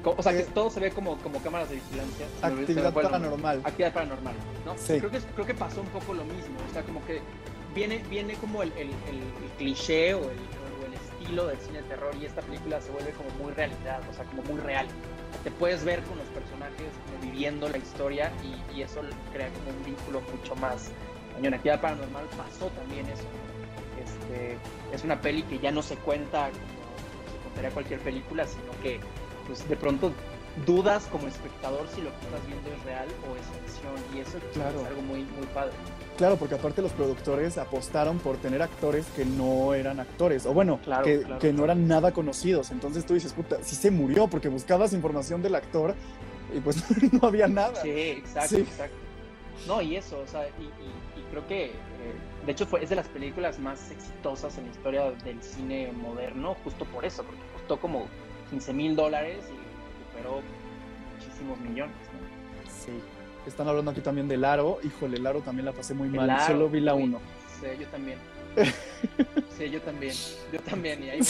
[0.04, 2.26] o sea, que todo se ve como, como cámaras de vigilancia.
[2.42, 3.60] Actividad paranormal.
[3.64, 4.74] Actividad paranormal, ¿no?
[4.78, 4.98] Sí.
[4.98, 7.20] Creo que, creo que pasó un poco lo mismo, o sea, como que
[7.74, 10.38] viene, viene como el, el, el, cliché o el,
[11.26, 14.24] estilo del cine de terror y esta película se vuelve como muy realidad, o sea,
[14.26, 14.86] como muy real.
[15.42, 16.86] Te puedes ver con los personajes
[17.20, 18.30] viviendo la historia
[18.72, 19.00] y, eso
[19.32, 20.92] crea como un vínculo mucho más.
[21.42, 23.24] En Actividad Paranormal pasó también eso.
[24.00, 24.56] Este,
[24.92, 29.00] es una peli que ya no se cuenta como se contaría cualquier película, sino que
[29.48, 30.12] pues de pronto
[30.64, 34.38] dudas como espectador si lo que estás viendo es real o es ficción y eso
[34.54, 34.80] claro.
[34.80, 35.72] es algo muy, muy padre.
[36.16, 40.80] Claro, porque aparte los productores apostaron por tener actores que no eran actores, o bueno,
[41.04, 42.70] que, que no eran nada conocidos.
[42.70, 45.94] Entonces tú dices, puta, sí se murió porque buscabas información del actor
[46.54, 46.82] y pues
[47.12, 47.82] no había nada.
[47.82, 48.96] Sí, exacto, exacto.
[49.66, 51.72] No, y eso, o sea, y, creo que, eh,
[52.44, 56.56] de hecho, fue, es de las películas más exitosas en la historia del cine moderno,
[56.62, 58.06] justo por eso, porque costó como
[58.50, 59.65] 15 mil dólares y
[60.16, 60.42] recuperó
[61.14, 61.96] muchísimos millones.
[62.84, 62.92] Sí.
[63.46, 64.78] Están hablando aquí también del Aro.
[64.82, 66.40] Híjole, el Aro también la pasé muy mal.
[66.46, 67.20] Solo vi la 1.
[67.60, 68.18] Sí, yo también.
[69.56, 70.14] sí, yo también.
[70.52, 71.02] Yo también.
[71.04, 71.20] Y ahí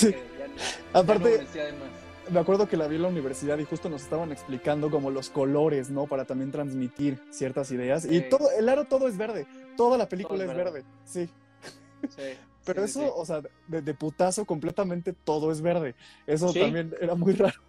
[0.93, 1.47] Aparte,
[2.30, 5.28] me acuerdo que la vi en la universidad y justo nos estaban explicando como los
[5.28, 6.07] colores, ¿no?
[6.07, 8.07] Para también transmitir ciertas ideas.
[8.11, 9.47] Y todo, el Aro todo es verde.
[9.76, 10.84] Toda la película es, verde.
[11.05, 11.28] Sí.
[12.09, 12.22] Sí.
[12.64, 15.95] Pero eso, o sea, de, putazo completamente todo es verde.
[16.26, 17.61] Eso también era muy raro.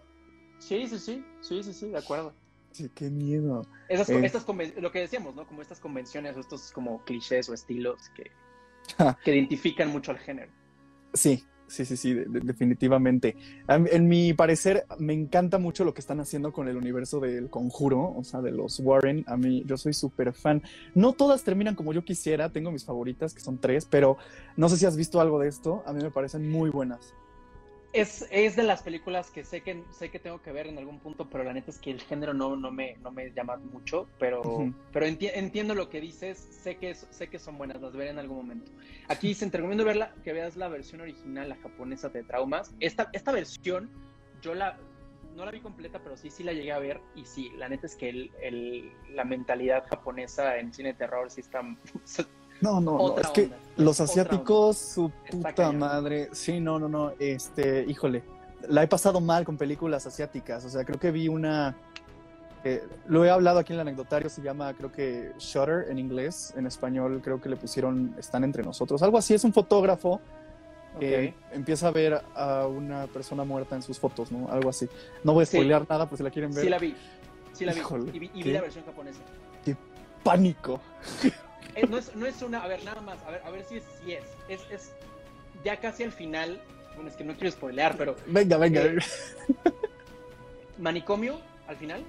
[0.59, 2.33] Sí, sí, sí, sí, sí, sí, de acuerdo.
[2.71, 3.65] Sí, qué miedo.
[3.89, 4.25] Esas, eh.
[4.25, 4.45] estas
[4.77, 5.47] lo que decíamos, ¿no?
[5.47, 8.31] Como estas convenciones o estos como clichés o estilos que,
[9.23, 10.51] que identifican mucho al género.
[11.13, 13.35] Sí, Sí, sí, sí, definitivamente.
[13.67, 18.13] En mi parecer, me encanta mucho lo que están haciendo con el universo del conjuro,
[18.15, 19.25] o sea, de los Warren.
[19.27, 20.63] A mí, yo soy súper fan.
[20.95, 24.17] No todas terminan como yo quisiera, tengo mis favoritas, que son tres, pero
[24.55, 25.83] no sé si has visto algo de esto.
[25.85, 27.13] A mí me parecen muy buenas
[27.93, 30.99] es, es, de las películas que sé que sé que tengo que ver en algún
[30.99, 34.07] punto, pero la neta es que el género no, no, me, no me llama mucho,
[34.19, 38.19] pero, pero entiendo lo que dices, sé que, sé que son buenas, las veré en
[38.19, 38.71] algún momento.
[39.07, 42.73] Aquí se te recomiendo verla, que veas la versión original, la japonesa de Traumas.
[42.79, 43.89] Esta, esta versión,
[44.41, 44.77] yo la,
[45.35, 47.85] no la vi completa, pero sí, sí la llegué a ver, y sí, la neta
[47.85, 51.61] es que el, la mentalidad japonesa en cine de terror sí está
[52.61, 56.29] No, no, no, es que los asiáticos, su puta madre.
[56.31, 58.23] Sí, no, no, no, este, híjole,
[58.67, 61.75] la he pasado mal con películas asiáticas, o sea, creo que vi una,
[63.07, 66.65] lo he hablado aquí en el anecdotario, se llama creo que Shutter en inglés, en
[66.65, 70.19] español creo que le pusieron Están entre nosotros, algo así, es un fotógrafo
[70.99, 74.51] que empieza a ver a una persona muerta en sus fotos, ¿no?
[74.51, 74.89] Algo así.
[75.23, 76.63] No voy a spoilear nada, pues si la quieren ver.
[76.63, 76.95] Sí la vi,
[77.53, 77.81] sí la vi,
[78.13, 79.19] y, vi, y vi la versión japonesa.
[79.63, 79.77] ¡Qué
[80.23, 80.81] pánico!
[81.77, 83.77] Eh, no, es, no es una, a ver, nada más, a ver, a ver si
[83.77, 84.91] es, si es, es, es
[85.63, 86.59] ya casi al final,
[86.95, 88.15] bueno, es que no quiero spoilear, pero...
[88.25, 88.81] Venga, venga.
[88.81, 88.97] Eh,
[90.79, 92.03] manicomio, al final.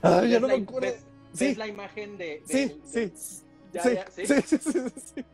[0.00, 0.92] Ah, ya no me acuerdo.
[0.92, 1.56] Ves, sí.
[1.56, 2.40] la imagen de...
[2.46, 3.12] sí, sí.
[3.16, 5.24] sí, sí, sí, sí,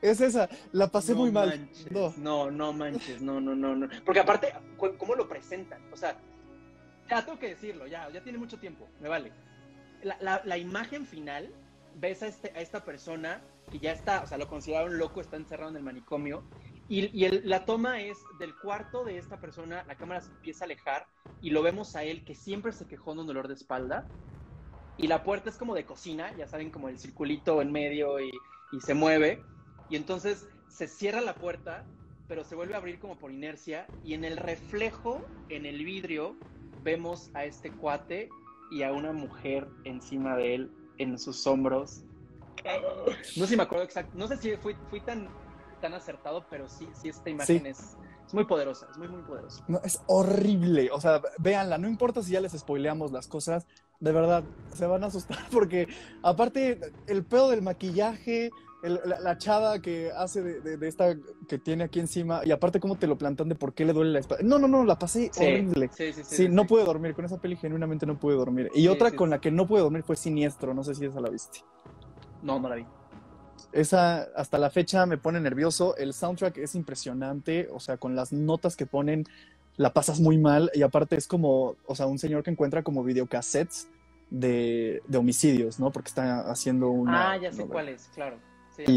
[0.00, 1.68] Es esa, la pasé muy mal.
[1.90, 2.14] no.
[2.16, 3.88] no, no manches, no, no, no, no.
[4.06, 5.82] Porque aparte, ¿cómo lo presentan?
[5.92, 6.16] O sea,
[7.10, 9.32] ya tengo que decirlo, ya, ya tiene mucho tiempo, me vale.
[10.02, 11.52] La, la, la imagen final
[12.00, 15.36] ves a, este, a esta persona que ya está, o sea, lo consideraron loco, está
[15.36, 16.42] encerrado en el manicomio,
[16.88, 21.06] y, la toma es del cuarto de esta persona, la cámara se empieza a alejar
[21.40, 24.08] y lo vemos a él que siempre se quejó de un dolor de espalda,
[24.96, 28.30] y la puerta es como de cocina, ya saben, como el circulito en medio y,
[28.72, 29.42] y se mueve,
[29.88, 31.84] y entonces se cierra la puerta,
[32.26, 36.36] pero se vuelve a abrir como por inercia, y en el reflejo, en el vidrio,
[36.82, 38.30] vemos a este cuate
[38.70, 40.70] y a una mujer encima de él
[41.00, 42.02] en sus hombros.
[43.36, 45.28] No sé si me acuerdo exacto, no sé si fui, fui tan,
[45.80, 47.96] tan acertado, pero sí, sí esta imagen es,
[48.26, 49.64] es, muy poderosa, es muy, muy poderosa.
[49.66, 53.66] No, es horrible, o sea, véanla, no importa si ya les spoileamos las cosas,
[53.98, 54.44] de verdad,
[54.74, 55.88] se van a asustar porque
[56.22, 58.50] aparte el pedo del maquillaje,
[58.82, 61.16] la, chava que hace de, esta
[61.48, 64.12] que tiene aquí encima, y aparte cómo te lo plantan de por qué le duele
[64.12, 64.44] la espalda.
[64.44, 65.90] No, no, no, la pasé horrible.
[65.92, 68.70] Sí, sí, sí, no pude dormir, con esa peli genuinamente no pude dormir.
[68.74, 71.28] Y otra con la que no pude dormir fue Siniestro, no sé si esa la
[71.28, 71.60] viste.
[72.42, 72.86] No, no la vi.
[73.72, 75.96] Esa hasta la fecha me pone nervioso.
[75.96, 79.26] El soundtrack es impresionante, o sea, con las notas que ponen
[79.76, 83.02] la pasas muy mal y aparte es como, o sea, un señor que encuentra como
[83.02, 83.88] videocassettes
[84.28, 85.90] de, de homicidios, ¿no?
[85.90, 87.32] Porque está haciendo una...
[87.32, 87.72] Ah, ya sé novela.
[87.72, 88.36] cuál es, claro.
[88.86, 88.92] Sí,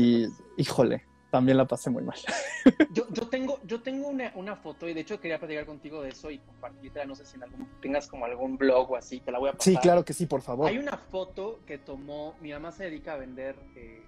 [0.57, 2.17] Y, híjole, también la pasé muy mal.
[2.93, 6.09] Yo, yo tengo, yo tengo una, una foto y de hecho quería platicar contigo de
[6.09, 7.05] eso y compartirla.
[7.05, 9.53] No sé si en algún, tengas como algún blog o así, te la voy a
[9.53, 9.73] pasar.
[9.73, 10.69] Sí, claro que sí, por favor.
[10.69, 14.01] Hay una foto que tomó, mi mamá se dedica a vender eh,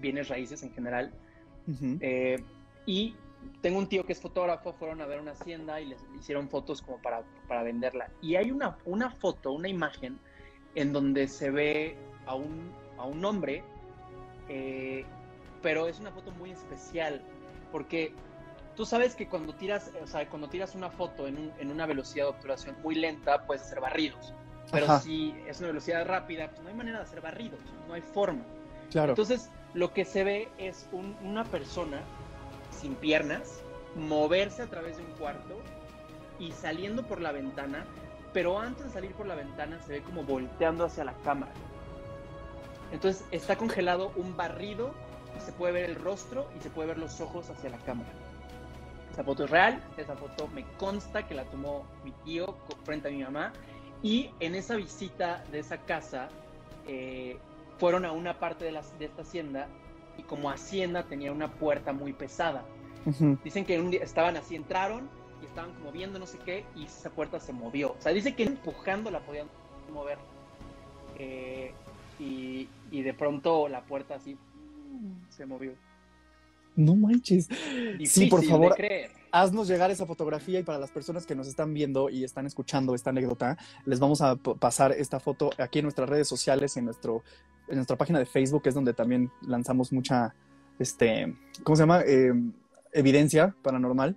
[0.00, 1.12] bienes raíces en general
[2.00, 2.42] eh,
[2.84, 3.14] y
[3.60, 6.82] tengo un tío que es fotógrafo, fueron a ver una hacienda y les hicieron fotos
[6.82, 8.10] como para, para venderla.
[8.20, 10.18] Y hay una, una foto, una imagen
[10.74, 11.96] en donde se ve
[12.26, 13.62] a un, a un hombre,
[14.48, 15.04] eh,
[15.62, 17.22] pero es una foto muy especial
[17.72, 18.12] porque
[18.76, 21.86] tú sabes que cuando tiras, o sea, cuando tiras una foto en, un- en una
[21.86, 24.32] velocidad de obturación muy lenta, puedes hacer barridos.
[24.72, 25.00] Pero Ajá.
[25.00, 28.42] si es una velocidad rápida, pues no hay manera de hacer barridos, no hay forma.
[28.90, 29.10] Claro.
[29.10, 32.00] Entonces, lo que se ve es un- una persona
[32.70, 33.60] sin piernas
[33.96, 35.60] moverse a través de un cuarto
[36.38, 37.84] y saliendo por la ventana,
[38.32, 41.52] pero antes de salir por la ventana se ve como volteando hacia la cámara.
[42.94, 44.94] Entonces, está congelado un barrido,
[45.44, 48.08] se puede ver el rostro y se puede ver los ojos hacia la cámara.
[49.12, 53.10] Esa foto es real, esa foto me consta que la tomó mi tío frente a
[53.10, 53.52] mi mamá
[54.02, 56.28] y en esa visita de esa casa
[56.86, 57.38] eh,
[57.78, 59.66] fueron a una parte de, las- de esta hacienda
[60.16, 62.64] y como hacienda tenía una puerta muy pesada.
[63.06, 63.38] Ujú.
[63.44, 65.08] Dicen que un día estaban así, entraron
[65.42, 67.92] y estaban como viendo no sé qué y esa puerta se movió.
[67.92, 69.48] O sea, dice que empujando la podían
[69.92, 70.18] mover.
[71.18, 71.72] Eh,
[72.18, 74.36] y, y de pronto la puerta así
[75.28, 75.72] se movió.
[76.76, 77.48] No manches.
[77.98, 78.74] Difícil por favor.
[79.30, 82.94] Haznos llegar esa fotografía y para las personas que nos están viendo y están escuchando
[82.94, 87.22] esta anécdota, les vamos a pasar esta foto aquí en nuestras redes sociales, en, nuestro,
[87.68, 90.34] en nuestra página de Facebook, que es donde también lanzamos mucha,
[90.78, 91.34] este,
[91.64, 92.02] ¿cómo se llama?
[92.06, 92.32] Eh,
[92.92, 94.16] evidencia paranormal.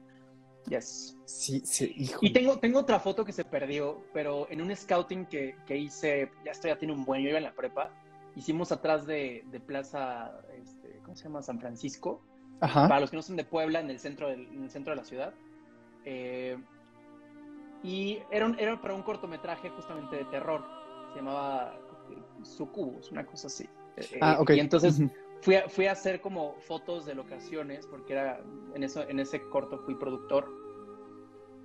[0.68, 1.18] Yes.
[1.26, 2.20] Sí, sí, hijo.
[2.22, 6.30] Y tengo, tengo otra foto que se perdió, pero en un scouting que, que hice,
[6.44, 7.90] ya esto ya tiene un buen, yo iba en la prepa,
[8.36, 11.42] hicimos atrás de, de Plaza, este, ¿cómo se llama?
[11.42, 12.22] San Francisco.
[12.60, 12.88] Ajá.
[12.88, 14.98] Para los que no son de Puebla, en el centro, del, en el centro de
[14.98, 15.34] la ciudad.
[16.06, 16.58] Eh,
[17.84, 20.64] y era, un- era para un cortometraje justamente de terror.
[21.14, 21.80] Se llamaba
[22.12, 23.70] eh, Sucubus, una cosa así.
[23.96, 24.50] Eh, Ah, ok.
[24.52, 25.00] Y entonces.
[25.42, 28.42] Fui a, fui a hacer como fotos de locaciones, porque era
[28.74, 30.50] en, eso, en ese corto fui productor.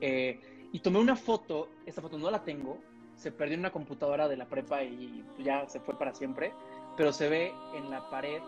[0.00, 0.40] Eh,
[0.72, 2.78] y tomé una foto, esta foto no la tengo,
[3.14, 6.52] se perdió en una computadora de la prepa y ya se fue para siempre,
[6.96, 8.40] pero se ve en la pared,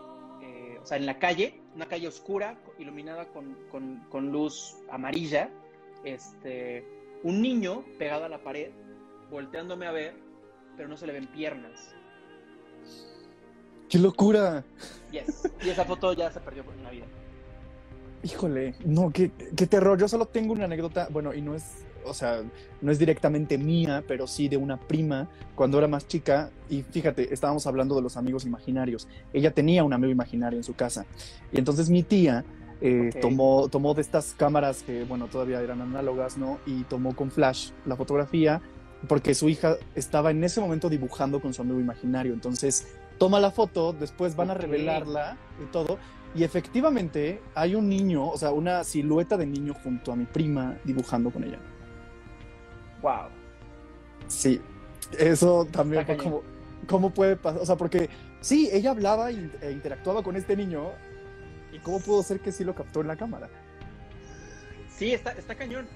[0.42, 5.50] eh, o sea, en la calle, una calle oscura, iluminada con, con- con luz amarilla,
[6.04, 6.84] este,
[7.22, 8.70] un niño pegado a la pared,
[9.30, 10.14] volteándome a ver,
[10.76, 11.94] pero no se le ven piernas.
[13.88, 14.64] ¡Qué locura!
[15.10, 15.48] Yes.
[15.64, 17.04] Y esa foto ya se perdió por una vida.
[18.22, 19.98] Híjole, no, qué, qué terror.
[19.98, 22.42] Yo solo tengo una anécdota, bueno, y no es, o sea,
[22.80, 26.50] no es directamente mía, pero sí de una prima cuando era más chica.
[26.70, 29.08] Y fíjate, estábamos hablando de los amigos imaginarios.
[29.32, 31.04] Ella tenía un amigo imaginario en su casa.
[31.52, 32.44] Y entonces mi tía
[32.80, 36.58] eh, tomó, tomó de estas cámaras que, bueno, todavía eran análogas, ¿no?
[36.66, 38.62] Y tomó con flash la fotografía
[39.06, 42.32] porque su hija estaba en ese momento dibujando con su amigo imaginario.
[42.32, 42.86] Entonces
[43.18, 45.98] toma la foto, después van a revelarla y todo.
[46.34, 50.76] Y efectivamente hay un niño, o sea, una silueta de niño junto a mi prima
[50.84, 51.58] dibujando con ella.
[53.02, 53.28] Wow.
[54.26, 54.60] Sí,
[55.18, 56.42] eso también fue como,
[56.88, 57.60] ¿cómo puede pasar?
[57.62, 58.08] O sea, porque
[58.40, 60.90] sí, ella hablaba y- e interactuaba con este niño.
[61.72, 63.48] ¿Y cómo pudo ser que sí lo captó en la cámara?
[64.96, 65.86] Sí, está, está cañón.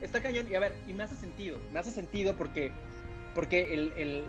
[0.00, 0.46] Está cañón.
[0.50, 1.58] Y a ver, y me hace sentido.
[1.72, 2.72] Me hace sentido porque,
[3.34, 4.24] porque el, el-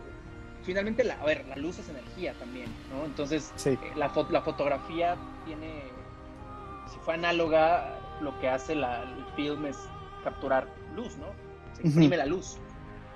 [0.64, 3.06] finalmente, la, a ver, la luz es energía también, ¿no?
[3.06, 3.70] Entonces, Sí.
[3.72, 5.84] eh, la, fo- la fotografía tiene,
[6.92, 9.78] si fue análoga, lo que hace la- el film es
[10.24, 11.28] capturar luz, ¿no?
[11.76, 12.58] Se imprime la luz.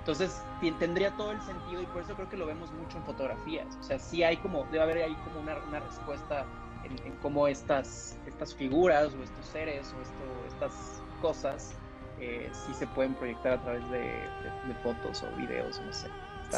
[0.00, 0.42] Entonces,
[0.78, 3.74] tendría todo el sentido y por eso creo que lo vemos mucho en fotografías.
[3.80, 6.44] O sea, sí hay como, debe haber ahí como una, una respuesta
[6.84, 11.74] en, en cómo estas, estas figuras o estos seres o esto, estas cosas
[12.20, 16.08] eh, sí se pueden proyectar a través de, de- de fotos o videos, no sé.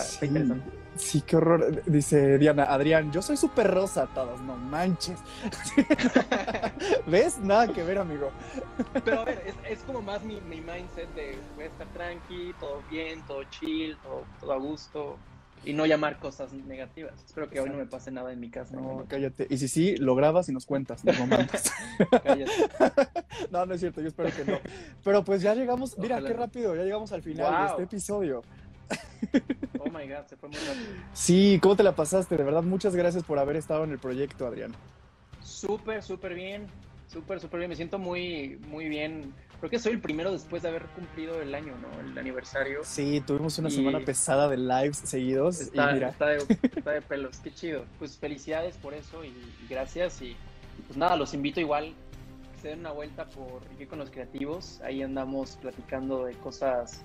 [0.01, 0.27] Está, está Sí.
[0.27, 0.71] interesante.
[0.97, 1.83] Sí, qué horror.
[1.85, 5.19] Dice Diana, Adrián, yo soy súper rosa todos, no manches.
[7.07, 7.39] ¿Ves?
[7.39, 8.31] Nada que ver, amigo.
[9.05, 12.55] Pero a ver, es, es como más mi, mi mindset de voy a estar tranqui,
[12.59, 15.19] todo bien, todo chill, todo, todo a gusto
[15.65, 17.15] y no llamar cosas negativas.
[17.27, 18.77] Espero que hoy no me pase nada en mi casa.
[18.77, 19.47] No, No, cállate.
[19.51, 21.73] Y si sí, lo grabas y nos cuentas, nos lo mandas.
[22.23, 22.53] cállate.
[23.51, 24.59] no, no es cierto, yo espero que no.
[25.03, 28.43] Pero pues ya llegamos, mira Ojalá qué rápido, ya llegamos al final de este episodio.
[29.79, 30.87] Oh my god, se fue muy rápido.
[31.13, 32.37] Sí, ¿cómo te la pasaste?
[32.37, 34.75] De verdad, muchas gracias por haber estado en el proyecto, Adrián.
[35.43, 36.67] Súper, súper bien.
[37.07, 37.71] súper, súper bien.
[37.71, 39.33] Me siento muy, muy bien.
[39.59, 42.01] Creo que soy el primero después de haber cumplido el año, ¿no?
[42.01, 42.81] El aniversario.
[42.85, 45.61] Sí, tuvimos una semana pesada de lives seguidos.
[45.61, 46.09] Está, y mira.
[46.11, 46.37] Está, de,
[46.77, 47.85] está, de, pelos, qué chido.
[47.99, 50.21] Pues felicidades por eso y, y gracias.
[50.21, 50.37] Y,
[50.87, 51.95] pues nada, los invito igual
[52.55, 54.81] que se den una vuelta por Vivir con los Creativos.
[54.83, 57.03] Ahí andamos platicando de cosas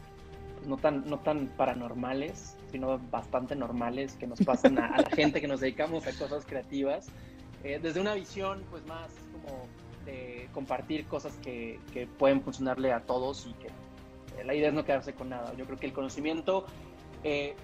[0.66, 5.42] no, tan, no tan paranormales, sino bastante normales que nos pasan a, a la gente
[5.42, 7.08] que nos dedicamos a cosas creativas.
[7.64, 9.68] Eh, desde una visión pues más como
[10.06, 14.74] de compartir cosas que, que, pueden funcionarle a todos y que eh, la idea es
[14.74, 15.54] no quedarse con nada.
[15.56, 16.66] Yo creo que el conocimiento
[17.24, 17.56] eh,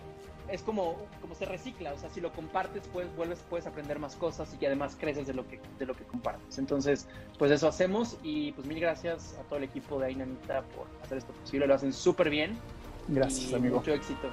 [0.49, 4.15] es como, como se recicla, o sea, si lo compartes, pues vuelves, puedes aprender más
[4.15, 6.57] cosas y que además creces de lo que, de lo que compartes.
[6.57, 10.87] Entonces, pues eso hacemos y pues mil gracias a todo el equipo de Ainanita por
[11.03, 12.57] hacer esto posible, lo hacen súper bien.
[13.07, 13.77] Gracias, y amigo.
[13.77, 14.29] Mucho éxito.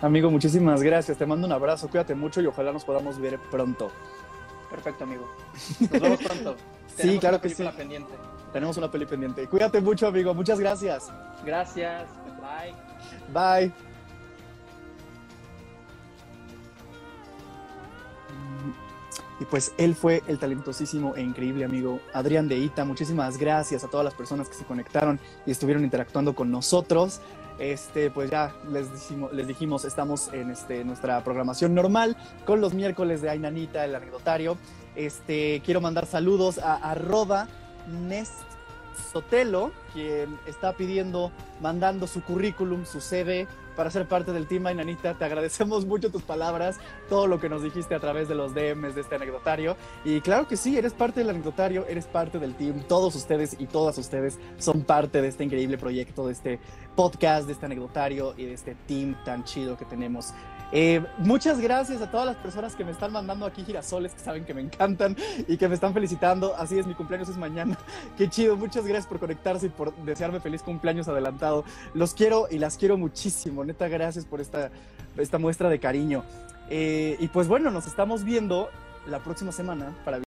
[0.00, 1.16] Amigo, muchísimas gracias.
[1.16, 3.90] Te mando un abrazo, cuídate mucho y ojalá nos podamos ver pronto.
[4.70, 5.28] Perfecto, amigo.
[5.80, 6.56] Nos vemos pronto.
[6.96, 7.62] sí, claro que sí.
[7.76, 8.12] Pendiente.
[8.52, 9.46] Tenemos una peli pendiente.
[9.46, 10.32] Cuídate mucho, amigo.
[10.34, 11.12] Muchas gracias.
[11.44, 12.08] Gracias.
[12.40, 12.74] Bye.
[13.68, 13.72] Bye.
[19.40, 22.84] Y pues él fue el talentosísimo e increíble amigo Adrián de Ita.
[22.84, 27.20] Muchísimas gracias a todas las personas que se conectaron y estuvieron interactuando con nosotros.
[27.62, 32.74] Este, pues ya les dijimos, les dijimos estamos en este, nuestra programación normal con los
[32.74, 34.58] miércoles de Ainanita, el anecdotario.
[34.96, 37.46] Este, quiero mandar saludos a arroba
[38.08, 38.34] Nest
[39.12, 43.46] Sotelo, quien está pidiendo, mandando su currículum, su CV
[43.76, 45.14] para ser parte del Team Ainanita.
[45.14, 48.94] Te agradecemos mucho tus palabras, todo lo que nos dijiste a través de los DMs
[48.94, 49.76] de este anecdotario.
[50.04, 52.82] Y claro que sí, eres parte del anecdotario, eres parte del team.
[52.88, 56.60] Todos ustedes y todas ustedes son parte de este increíble proyecto, de este
[56.94, 60.32] podcast, de este anecdotario y de este team tan chido que tenemos.
[60.74, 64.46] Eh, muchas gracias a todas las personas que me están mandando aquí girasoles, que saben
[64.46, 65.14] que me encantan
[65.46, 66.56] y que me están felicitando.
[66.56, 67.76] Así es, mi cumpleaños es mañana.
[68.16, 71.64] Qué chido, muchas gracias por conectarse y por desearme feliz cumpleaños adelantado.
[71.92, 73.64] Los quiero y las quiero muchísimo.
[73.64, 74.70] Neta, gracias por esta,
[75.18, 76.24] esta muestra de cariño.
[76.70, 78.70] Eh, y pues bueno, nos estamos viendo
[79.06, 80.22] la próxima semana para